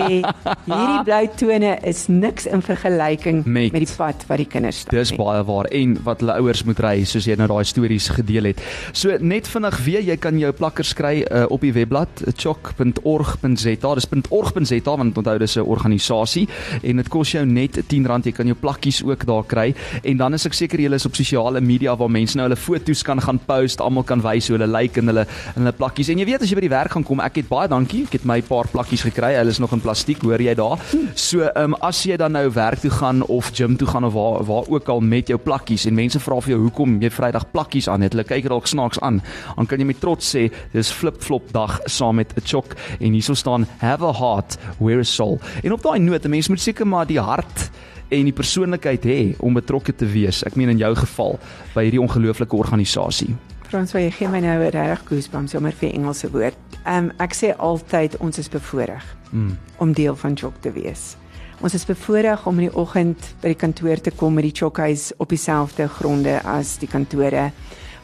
hierdie 0.66 1.04
blou 1.08 1.22
tone 1.40 1.74
is 1.88 2.06
niks 2.12 2.48
in 2.50 2.64
vergelyking 2.66 3.44
Met- 3.46 3.72
met, 3.76 3.86
die 3.86 3.96
pad 3.98 4.26
wat 4.30 4.42
die 4.42 4.50
kinders 4.50 4.82
stap. 4.84 4.96
Dis 4.98 5.14
baie 5.18 5.44
waar 5.48 5.70
en 5.72 5.96
wat 6.08 6.24
hulle 6.24 6.38
ouers 6.42 6.64
moet 6.68 6.80
ry 6.84 6.96
soos 7.08 7.28
jy 7.30 7.36
nou 7.40 7.48
daai 7.52 7.66
stories 7.68 8.10
gedeel 8.18 8.50
het. 8.52 8.62
So 8.98 9.16
net 9.22 9.48
vinnig 9.52 9.78
weer, 9.86 10.02
jy 10.02 10.18
kan 10.22 10.38
jou 10.42 10.52
plakkers 10.58 10.94
kry 10.98 11.22
uh, 11.28 11.46
op 11.54 11.62
die 11.62 11.74
webblad 11.76 12.24
chok.org.za. 12.38 13.94
Dis 13.98 14.08
.org.za 14.30 14.96
want 14.98 15.18
onthou 15.18 15.38
dis 15.40 15.56
'n 15.58 15.66
organisasie 15.66 16.48
en 16.84 16.96
dit 16.98 17.08
kos 17.10 17.32
jou 17.32 17.46
net 17.46 17.78
R10. 17.78 18.06
Jy 18.28 18.32
kan 18.32 18.46
jou 18.48 18.56
plakkies 18.56 19.04
ook 19.04 19.26
daar 19.26 19.44
kry 19.46 19.74
en 20.04 20.18
dan 20.18 20.34
is 20.34 20.46
ek 20.46 20.54
seker 20.54 20.80
julle 20.80 20.96
is 20.96 21.06
op 21.06 21.16
sosiale 21.16 21.62
media 21.62 21.96
waar 21.96 22.10
mense 22.12 22.38
nou 22.38 22.48
hulle 22.48 22.56
foto's 22.60 23.04
kan 23.04 23.22
gaan 23.22 23.40
post, 23.46 23.82
almal 23.82 24.04
kan 24.04 24.22
wys 24.22 24.48
hoe 24.48 24.58
hulle 24.58 24.68
lyk 24.72 24.98
in 24.98 25.08
hulle 25.08 25.26
in 25.56 25.62
hulle 25.62 25.72
plakkies. 25.74 26.10
En 26.10 26.18
jy 26.20 26.26
weet 26.26 26.42
as 26.42 26.50
jy 26.50 26.56
by 26.56 26.62
die 26.68 26.70
werk 26.76 26.92
gaan 26.92 27.04
kom, 27.04 27.20
ek 27.20 27.36
het 27.42 27.48
baie 27.50 27.67
dankie. 27.68 28.04
Ek 28.08 28.18
het 28.18 28.26
my 28.28 28.42
paar 28.46 28.68
plakkies 28.72 29.04
gekry. 29.06 29.34
Hulle 29.38 29.54
is 29.54 29.60
nog 29.60 29.74
in 29.76 29.82
plastiek, 29.84 30.22
hoor 30.26 30.42
jy 30.42 30.54
daar? 30.58 30.82
So, 31.14 31.46
ehm 31.46 31.74
um, 31.74 31.76
as 31.86 32.04
jy 32.06 32.18
dan 32.18 32.36
nou 32.38 32.48
werk 32.54 32.82
toe 32.84 32.92
gaan 32.92 33.24
of 33.24 33.52
gym 33.56 33.78
toe 33.78 33.88
gaan 33.88 34.08
of 34.08 34.14
waar 34.14 34.44
waar 34.48 34.70
ook 34.70 34.90
al 34.90 35.00
met 35.00 35.28
jou 35.28 35.40
plakkies 35.40 35.86
en 35.86 35.96
mense 35.96 36.20
vra 36.20 36.40
vir 36.42 36.56
jou 36.56 36.62
hoekom 36.66 36.98
jy 37.02 37.12
Vrydag 37.12 37.50
plakkies 37.52 37.88
aan 37.88 38.02
het. 38.02 38.14
Hulle 38.14 38.28
kyk 38.28 38.50
dalk 38.50 38.68
snaaks 38.68 39.00
aan. 39.00 39.22
Dan 39.56 39.66
kan 39.66 39.80
jy 39.80 39.86
met 39.86 40.00
trots 40.00 40.36
sê 40.36 40.48
dis 40.74 40.92
flip-flop 40.92 41.52
dag 41.54 41.80
saam 41.86 42.16
met 42.16 42.34
'n 42.38 42.42
chok 42.46 42.76
en 43.00 43.14
hierso 43.14 43.34
staan 43.34 43.68
have 43.80 44.04
a 44.04 44.14
heart, 44.14 44.58
wear 44.80 45.00
a 45.00 45.04
soul. 45.04 45.40
En 45.64 45.74
op 45.74 45.84
daai 45.84 46.00
noot, 46.00 46.26
'n 46.26 46.30
mens 46.30 46.48
moet 46.48 46.62
seker 46.62 46.88
maar 46.88 47.06
die 47.06 47.20
hart 47.20 47.70
en 48.10 48.24
die 48.24 48.36
persoonlikheid 48.36 49.04
hê 49.04 49.36
om 49.40 49.54
betrokke 49.54 49.96
te 49.96 50.06
wees. 50.06 50.44
Ek 50.44 50.56
meen 50.56 50.70
in 50.70 50.78
jou 50.78 50.96
geval 50.96 51.40
by 51.76 51.88
hierdie 51.88 52.02
ongelooflike 52.02 52.56
organisasie. 52.56 53.36
Frans, 53.68 53.92
jy 53.92 54.12
gee 54.16 54.30
my 54.32 54.40
nou 54.40 54.64
'n 54.64 54.72
regtig 54.72 55.08
goosebumps 55.10 55.52
sommer 55.52 55.74
vir 55.74 55.92
Engelse 55.92 56.30
woord. 56.32 56.56
Ehm 56.86 57.10
um, 57.10 57.12
ek 57.20 57.34
sê 57.36 57.54
altyd 57.58 58.18
ons 58.18 58.38
is 58.38 58.50
bevoordeel 58.50 59.02
Mm. 59.32 59.58
om 59.78 59.92
deel 59.94 60.16
van 60.16 60.38
Chok 60.38 60.54
te 60.62 60.72
wees. 60.72 61.16
Ons 61.62 61.74
is 61.74 61.86
bevoordeel 61.86 62.38
om 62.46 62.60
in 62.60 62.70
die 62.70 62.76
oggend 62.76 63.18
by 63.42 63.48
die 63.48 63.56
kantoor 63.60 64.02
te 64.02 64.12
kom 64.12 64.34
met 64.34 64.44
die 64.44 64.54
Chokhuis 64.56 65.12
op 65.18 65.30
dieselfde 65.30 65.88
gronde 65.88 66.42
as 66.44 66.78
die 66.78 66.88
kantore 66.88 67.52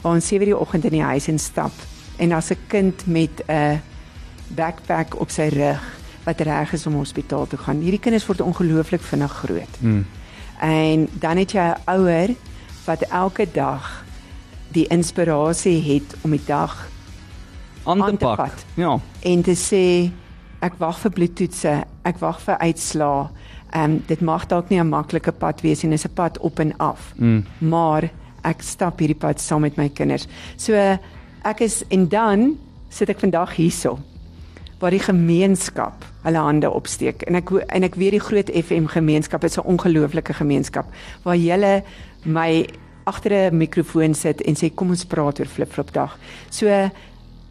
waar 0.02 0.14
ons 0.14 0.28
7:00 0.28 0.46
die 0.46 0.58
oggend 0.58 0.84
in 0.86 0.92
die 0.92 1.02
huis 1.02 1.28
instap 1.28 1.72
en 2.18 2.32
as 2.32 2.52
'n 2.52 2.58
kind 2.68 3.08
met 3.08 3.44
'n 3.48 3.80
backpack 4.56 5.20
op 5.20 5.30
sy 5.30 5.48
rug 5.48 5.82
wat 6.26 6.42
reg 6.42 6.74
is 6.74 6.86
om 6.86 6.94
hospitaal 6.94 7.48
toe 7.48 7.60
gaan. 7.60 7.80
Hierdie 7.82 8.00
kinders 8.00 8.26
word 8.26 8.42
ongelooflik 8.42 9.02
vinnig 9.02 9.32
groot. 9.32 9.80
Mm. 9.82 10.06
En 10.62 11.10
dan 11.20 11.38
het 11.38 11.52
jy 11.52 11.60
'n 11.74 11.78
ouer 11.86 12.30
wat 12.86 13.02
elke 13.02 13.48
dag 13.52 14.04
die 14.74 14.88
inspirasie 14.90 15.80
het 15.82 16.16
om 16.24 16.32
die 16.32 16.42
dag 16.48 16.90
Aan 17.86 18.02
Aan 18.02 18.12
te 18.12 18.18
te 18.18 18.26
pak. 18.26 18.38
vat. 18.38 18.66
Ja. 18.80 19.00
en 19.24 19.42
te 19.44 19.56
sê 19.56 20.12
ek 20.64 20.74
wag 20.80 21.00
vir 21.00 21.12
bloedtoetse, 21.12 21.84
ek 22.08 22.20
wag 22.20 22.40
vir 22.42 22.58
uitslae. 22.58 23.28
Ehm 23.74 23.92
um, 23.92 24.04
dit 24.08 24.22
mag 24.22 24.46
dalk 24.48 24.70
nie 24.70 24.80
'n 24.80 24.90
maklike 24.90 25.32
pad 25.32 25.62
wees 25.62 25.84
nie, 25.84 25.92
dis 25.92 26.06
'n 26.06 26.14
pad 26.14 26.38
op 26.40 26.60
en 26.60 26.74
af. 26.78 27.14
Mm. 27.18 27.44
Maar 27.60 28.10
ek 28.44 28.62
stap 28.62 29.00
hierdie 29.00 29.16
pad 29.20 29.40
saam 29.42 29.62
met 29.62 29.78
my 29.78 29.90
kinders. 29.90 30.28
So 30.58 30.74
ek 31.44 31.60
is 31.62 31.84
en 31.90 32.08
dan 32.08 32.58
sit 32.90 33.10
ek 33.10 33.20
vandag 33.20 33.56
hierso 33.56 34.00
waar 34.80 34.92
die 34.92 35.00
gemeenskap 35.00 36.06
hulle 36.24 36.38
hande 36.38 36.70
opsteek 36.72 37.22
en 37.22 37.36
ek 37.36 37.50
en 37.70 37.84
ek 37.84 37.96
weet 37.96 38.12
die 38.12 38.20
groot 38.20 38.50
FM 38.50 38.86
gemeenskap 38.88 39.44
is 39.44 39.58
'n 39.58 39.66
ongelooflike 39.66 40.34
gemeenskap 40.34 40.86
waar 41.24 41.36
julle 41.36 41.84
my 42.26 42.66
agter 43.06 43.52
'n 43.52 43.58
mikrofoon 43.58 44.14
sit 44.14 44.42
en 44.42 44.56
sê 44.56 44.70
kom 44.74 44.90
ons 44.90 45.06
praat 45.06 45.40
oor 45.40 45.48
flipflop 45.48 45.92
dag. 45.94 46.18
So 46.50 46.68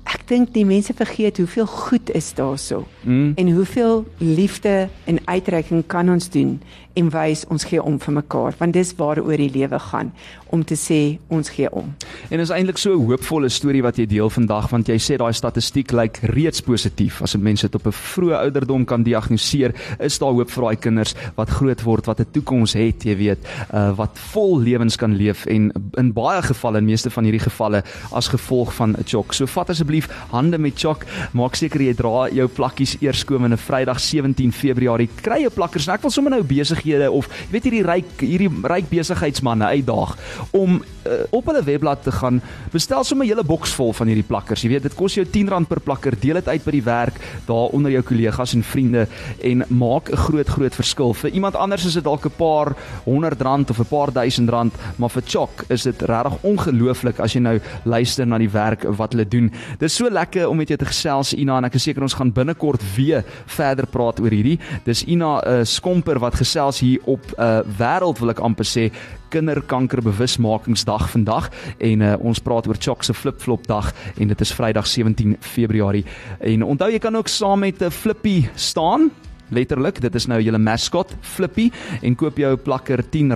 ek 0.05 0.27
dink 0.29 0.53
die 0.55 0.65
mense 0.65 0.93
vergeet 0.95 1.37
hoeveel 1.37 1.67
goed 1.67 2.11
is 2.11 2.33
daarso 2.35 2.87
Mm. 3.05 3.33
en 3.35 3.51
hoeveel 3.51 4.05
liefde 4.19 4.89
en 5.05 5.19
uitreiking 5.25 5.87
kan 5.87 6.11
ons 6.11 6.31
doen 6.31 6.61
en 6.93 7.09
wys 7.11 7.45
ons 7.49 7.65
gee 7.65 7.83
om 7.83 7.99
vir 7.99 8.13
mekaar 8.15 8.55
want 8.59 8.73
dis 8.73 8.95
waaroor 8.95 9.37
die 9.37 9.51
lewe 9.51 9.79
gaan 9.79 10.13
om 10.53 10.65
te 10.65 10.77
sê 10.77 11.19
ons 11.33 11.49
gee 11.49 11.71
om. 11.73 11.95
En 12.29 12.41
is 12.41 12.51
eintlik 12.51 12.79
so 12.79 12.93
'n 12.93 13.07
hoopvolle 13.07 13.49
storie 13.49 13.83
wat 13.83 13.97
jy 13.97 14.07
deel 14.07 14.31
vandag 14.31 14.71
want 14.71 14.87
jy 14.87 14.99
sê 14.99 15.17
daai 15.17 15.33
statistiek 15.33 15.93
lyk 15.93 16.19
reeds 16.23 16.61
positief. 16.61 17.23
As 17.23 17.35
'n 17.35 17.43
mens 17.43 17.61
dit 17.61 17.75
op 17.75 17.87
'n 17.87 17.93
vroeë 17.93 18.37
ouderdom 18.37 18.85
kan 18.85 19.03
diagnoseer, 19.03 19.73
is 19.99 20.19
daar 20.19 20.33
hoop 20.33 20.51
vir 20.51 20.63
daai 20.63 20.77
kinders 20.77 21.15
wat 21.35 21.49
groot 21.49 21.83
word, 21.83 22.07
wat 22.07 22.21
'n 22.21 22.27
toekoms 22.33 22.73
het, 22.73 23.03
jy 23.05 23.17
weet, 23.17 23.39
uh, 23.75 23.97
wat 23.97 24.19
vol 24.19 24.61
lewens 24.61 24.97
kan 24.97 25.17
leef 25.17 25.47
en 25.47 25.73
in 25.97 26.13
baie 26.13 26.43
gevalle, 26.43 26.79
in 26.79 26.85
meeste 26.85 27.11
van 27.11 27.25
hierdie 27.25 27.41
gevalle 27.51 27.83
as 28.13 28.29
gevolg 28.29 28.75
van 28.75 28.91
'n 28.93 29.05
chok. 29.05 29.33
So 29.33 29.47
vat 29.47 29.71
asseblief 29.71 29.92
hande 30.33 30.59
met 30.59 30.79
chok, 30.79 31.05
maak 31.33 31.55
seker 31.55 31.81
jy 31.81 31.95
dra 31.95 32.29
jou 32.31 32.49
plakkies 32.49 32.97
eerskomende 33.01 33.57
Vrydag 33.57 34.01
17 34.01 34.53
Februarie. 34.53 35.09
Kry 35.23 35.43
jou 35.43 35.51
plakkers. 35.51 35.89
Ek 35.89 36.03
wil 36.03 36.11
sommer 36.11 36.31
nou 36.31 36.43
besighede 36.43 37.11
of 37.11 37.29
jy 37.29 37.53
weet 37.53 37.65
hierdie 37.65 37.83
ryk 37.83 38.21
hierdie 38.21 38.49
ryk 38.49 38.89
besigheidsmanne 38.89 39.65
uitdaag 39.65 40.17
om 40.53 40.81
uh, 40.81 41.21
op 41.31 41.47
hulle 41.47 41.63
webblad 41.63 42.03
te 42.03 42.13
gaan 42.13 42.41
bestel 42.73 43.05
sommer 43.05 43.27
'n 43.27 43.29
hele 43.29 43.45
boks 43.45 43.73
vol 43.75 43.93
van 43.93 44.07
hierdie 44.07 44.27
plakkers. 44.27 44.63
Jy 44.63 44.69
weet 44.69 44.83
dit 44.83 44.95
kos 44.95 45.15
jou 45.15 45.27
R10 45.27 45.67
per 45.69 45.81
plakker. 45.81 46.15
Deel 46.21 46.35
dit 46.35 46.49
uit 46.49 46.65
by 46.65 46.71
die 46.71 46.83
werk, 46.83 47.21
daar 47.47 47.73
onder 47.73 47.91
jou 47.91 48.03
kollegas 48.03 48.55
en 48.55 48.63
vriende 48.63 49.07
en 49.43 49.65
maak 49.69 50.11
'n 50.11 50.17
groot 50.17 50.49
groot 50.49 50.75
verskil. 50.75 51.15
Vir 51.15 51.31
iemand 51.31 51.57
anders 51.57 51.85
is 51.85 51.95
dit 51.95 52.05
dalk 52.05 52.27
'n 52.27 52.37
paar 52.37 52.77
honderd 53.05 53.41
rand 53.41 53.71
of 53.71 53.79
'n 53.79 53.85
paar 53.85 54.13
duisend 54.13 54.49
rand, 54.49 54.75
maar 54.97 55.11
vir 55.11 55.23
Chok 55.27 55.65
is 55.69 55.83
dit 55.83 56.03
regtig 56.03 56.43
ongelooflik 56.43 57.21
as 57.21 57.33
jy 57.33 57.41
nou 57.41 57.61
luister 57.85 58.27
na 58.27 58.39
die 58.39 58.51
werk 58.51 58.83
wat 58.83 59.13
hulle 59.13 59.29
doen. 59.29 59.53
Dis 59.83 59.97
so 59.99 60.07
lekker 60.07 60.47
om 60.47 60.61
met 60.61 60.71
jou 60.71 60.77
te 60.79 60.87
gesels 60.87 61.33
Ina 61.35 61.57
en 61.59 61.67
ek 61.67 61.75
is 61.75 61.89
seker 61.89 62.05
ons 62.07 62.15
gaan 62.15 62.31
binnekort 62.31 62.85
weer 62.95 63.25
verder 63.51 63.89
praat 63.91 64.21
oor 64.23 64.31
hierdie. 64.31 64.61
Dis 64.87 65.03
Ina 65.11 65.41
'n 65.41 65.49
uh, 65.51 65.65
skomper 65.67 66.21
wat 66.23 66.39
gesels 66.39 66.79
hier 66.81 67.01
op 67.05 67.25
'n 67.35 67.43
uh, 67.43 67.67
wêreld 67.67 68.21
wil 68.21 68.31
ek 68.31 68.39
amper 68.39 68.65
sê 68.65 68.93
kinderkanker 69.31 70.03
bewusmakingsdag 70.03 71.11
vandag 71.11 71.51
en 71.81 72.01
uh, 72.01 72.15
ons 72.23 72.39
praat 72.39 72.69
oor 72.69 72.79
Chok 72.79 73.03
se 73.03 73.15
flipflop 73.15 73.67
dag 73.67 73.93
en 74.19 74.29
dit 74.29 74.41
is 74.41 74.55
Vrydag 74.55 74.87
17 74.87 75.37
Februarie. 75.41 76.05
En 76.39 76.63
onthou 76.63 76.91
jy 76.91 76.99
kan 76.99 77.17
ook 77.17 77.29
saam 77.29 77.59
met 77.59 77.83
'n 77.83 77.91
flippie 77.91 78.51
staan 78.55 79.11
letterlik 79.53 80.01
dit 80.03 80.15
is 80.15 80.27
nou 80.31 80.41
julle 80.43 80.59
mascot 80.59 81.13
Flippy 81.21 81.71
en 82.03 82.17
koop 82.19 82.39
jou 82.41 82.57
plakker 82.57 83.03
R10 83.03 83.33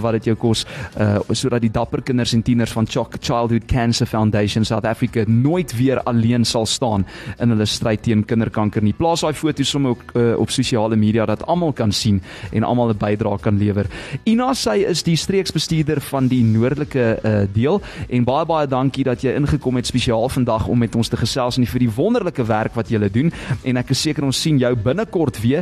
wat 0.00 0.18
dit 0.18 0.30
jou 0.32 0.36
kos 0.36 0.66
uh 0.98 1.22
sodat 1.36 1.60
die 1.60 1.70
dapper 1.72 2.00
kinders 2.00 2.32
en 2.32 2.42
tieners 2.42 2.72
van 2.72 2.86
Choc 2.88 3.18
Childhood 3.20 3.66
Cancer 3.68 4.06
Foundation 4.08 4.64
South 4.64 4.86
Africa 4.88 5.24
nooit 5.26 5.76
weer 5.76 6.00
alleen 6.08 6.44
sal 6.44 6.66
staan 6.66 7.04
in 7.38 7.52
hulle 7.52 7.66
stryd 7.66 8.02
teen 8.06 8.24
kinderkanker 8.24 8.82
nie. 8.82 8.94
Plaas 8.96 9.24
daai 9.24 9.34
foto's 9.36 9.70
sommer 9.70 9.94
ook 9.94 10.14
uh, 10.14 10.38
op 10.40 10.50
sosiale 10.54 10.96
media 10.96 11.26
dat 11.26 11.44
almal 11.46 11.72
kan 11.76 11.92
sien 11.92 12.22
en 12.52 12.64
almal 12.64 12.94
'n 12.94 12.98
bydrae 12.98 13.38
kan 13.42 13.58
lewer. 13.58 13.86
Ina 14.24 14.54
sy 14.54 14.84
is 14.88 15.02
die 15.02 15.16
streeksbestuurder 15.16 16.00
van 16.00 16.28
die 16.28 16.42
noordelike 16.44 17.18
uh, 17.22 17.44
deel 17.52 17.82
en 18.08 18.24
baie 18.24 18.46
baie 18.46 18.66
dankie 18.66 19.04
dat 19.04 19.22
jy 19.22 19.34
ingekom 19.36 19.76
het 19.76 19.86
spesiaal 19.86 20.28
vandag 20.28 20.66
om 20.68 20.78
met 20.78 20.94
ons 20.94 21.08
te 21.08 21.16
gesels 21.16 21.56
en 21.56 21.66
vir 21.66 21.80
die 21.80 21.90
wonderlike 21.90 22.44
werk 22.44 22.74
wat 22.74 22.90
jy 22.90 23.08
doen 23.08 23.32
en 23.64 23.76
ek 23.76 23.90
is 23.90 24.00
seker 24.00 24.24
ons 24.24 24.40
sien 24.40 24.58
jou 24.58 24.74
binnekort 24.74 25.40
weer. 25.40 25.55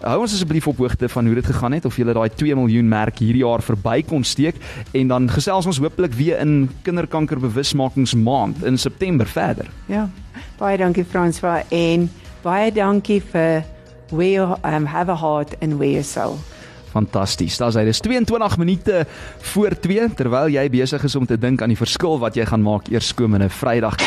Hou 0.00 0.18
ons 0.20 0.32
asseblief 0.32 0.66
op 0.70 0.78
hoogte 0.82 1.08
van 1.08 1.26
hoe 1.26 1.34
dit 1.34 1.46
gegaan 1.46 1.72
het 1.72 1.84
of 1.84 1.96
jy 1.96 2.04
daai 2.12 2.28
2 2.34 2.56
miljoen 2.56 2.88
merk 2.88 3.18
hierdie 3.18 3.44
jaar 3.44 3.62
verby 3.62 4.00
kon 4.06 4.24
steek 4.24 4.56
en 4.92 5.08
dan 5.08 5.30
gesels 5.30 5.66
ons 5.66 5.80
hopelik 5.82 6.14
weer 6.18 6.40
in 6.40 6.70
kinderkanker 6.82 7.40
bewusmakingsmaand 7.40 8.64
in 8.64 8.78
September 8.78 9.26
verder. 9.26 9.70
Ja. 9.86 10.08
Baie 10.58 10.78
dankie 10.78 11.04
Franswa 11.04 11.62
en 11.68 12.10
baie 12.42 12.72
dankie 12.72 13.20
vir 13.32 13.64
we 14.10 14.34
um, 14.36 14.86
have 14.86 15.08
a 15.08 15.16
heart 15.16 15.54
and 15.60 15.78
we 15.78 15.96
a 15.98 16.02
soul. 16.02 16.38
Fantasties. 16.90 17.56
Daar's 17.56 17.78
hy. 17.78 17.84
Dis 17.86 18.02
22 18.02 18.56
minute 18.58 19.04
voor 19.52 19.76
2 19.78 20.08
terwyl 20.18 20.50
jy 20.50 20.66
besig 20.72 21.04
is 21.06 21.16
om 21.16 21.26
te 21.26 21.38
dink 21.38 21.62
aan 21.62 21.72
die 21.72 21.78
verskil 21.78 22.18
wat 22.22 22.38
jy 22.38 22.48
gaan 22.50 22.66
maak 22.66 22.90
eerskomende 22.90 23.50
Vrydag. 23.60 23.98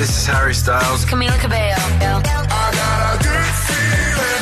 This 0.00 0.16
is 0.16 0.26
Harry 0.28 0.54
Styles. 0.54 1.04
Camila 1.04 1.38
Cabello. 1.38 1.76
I 1.76 2.22
got 2.22 3.16
a 3.16 3.22
good 3.22 3.44
feeling. 3.68 4.40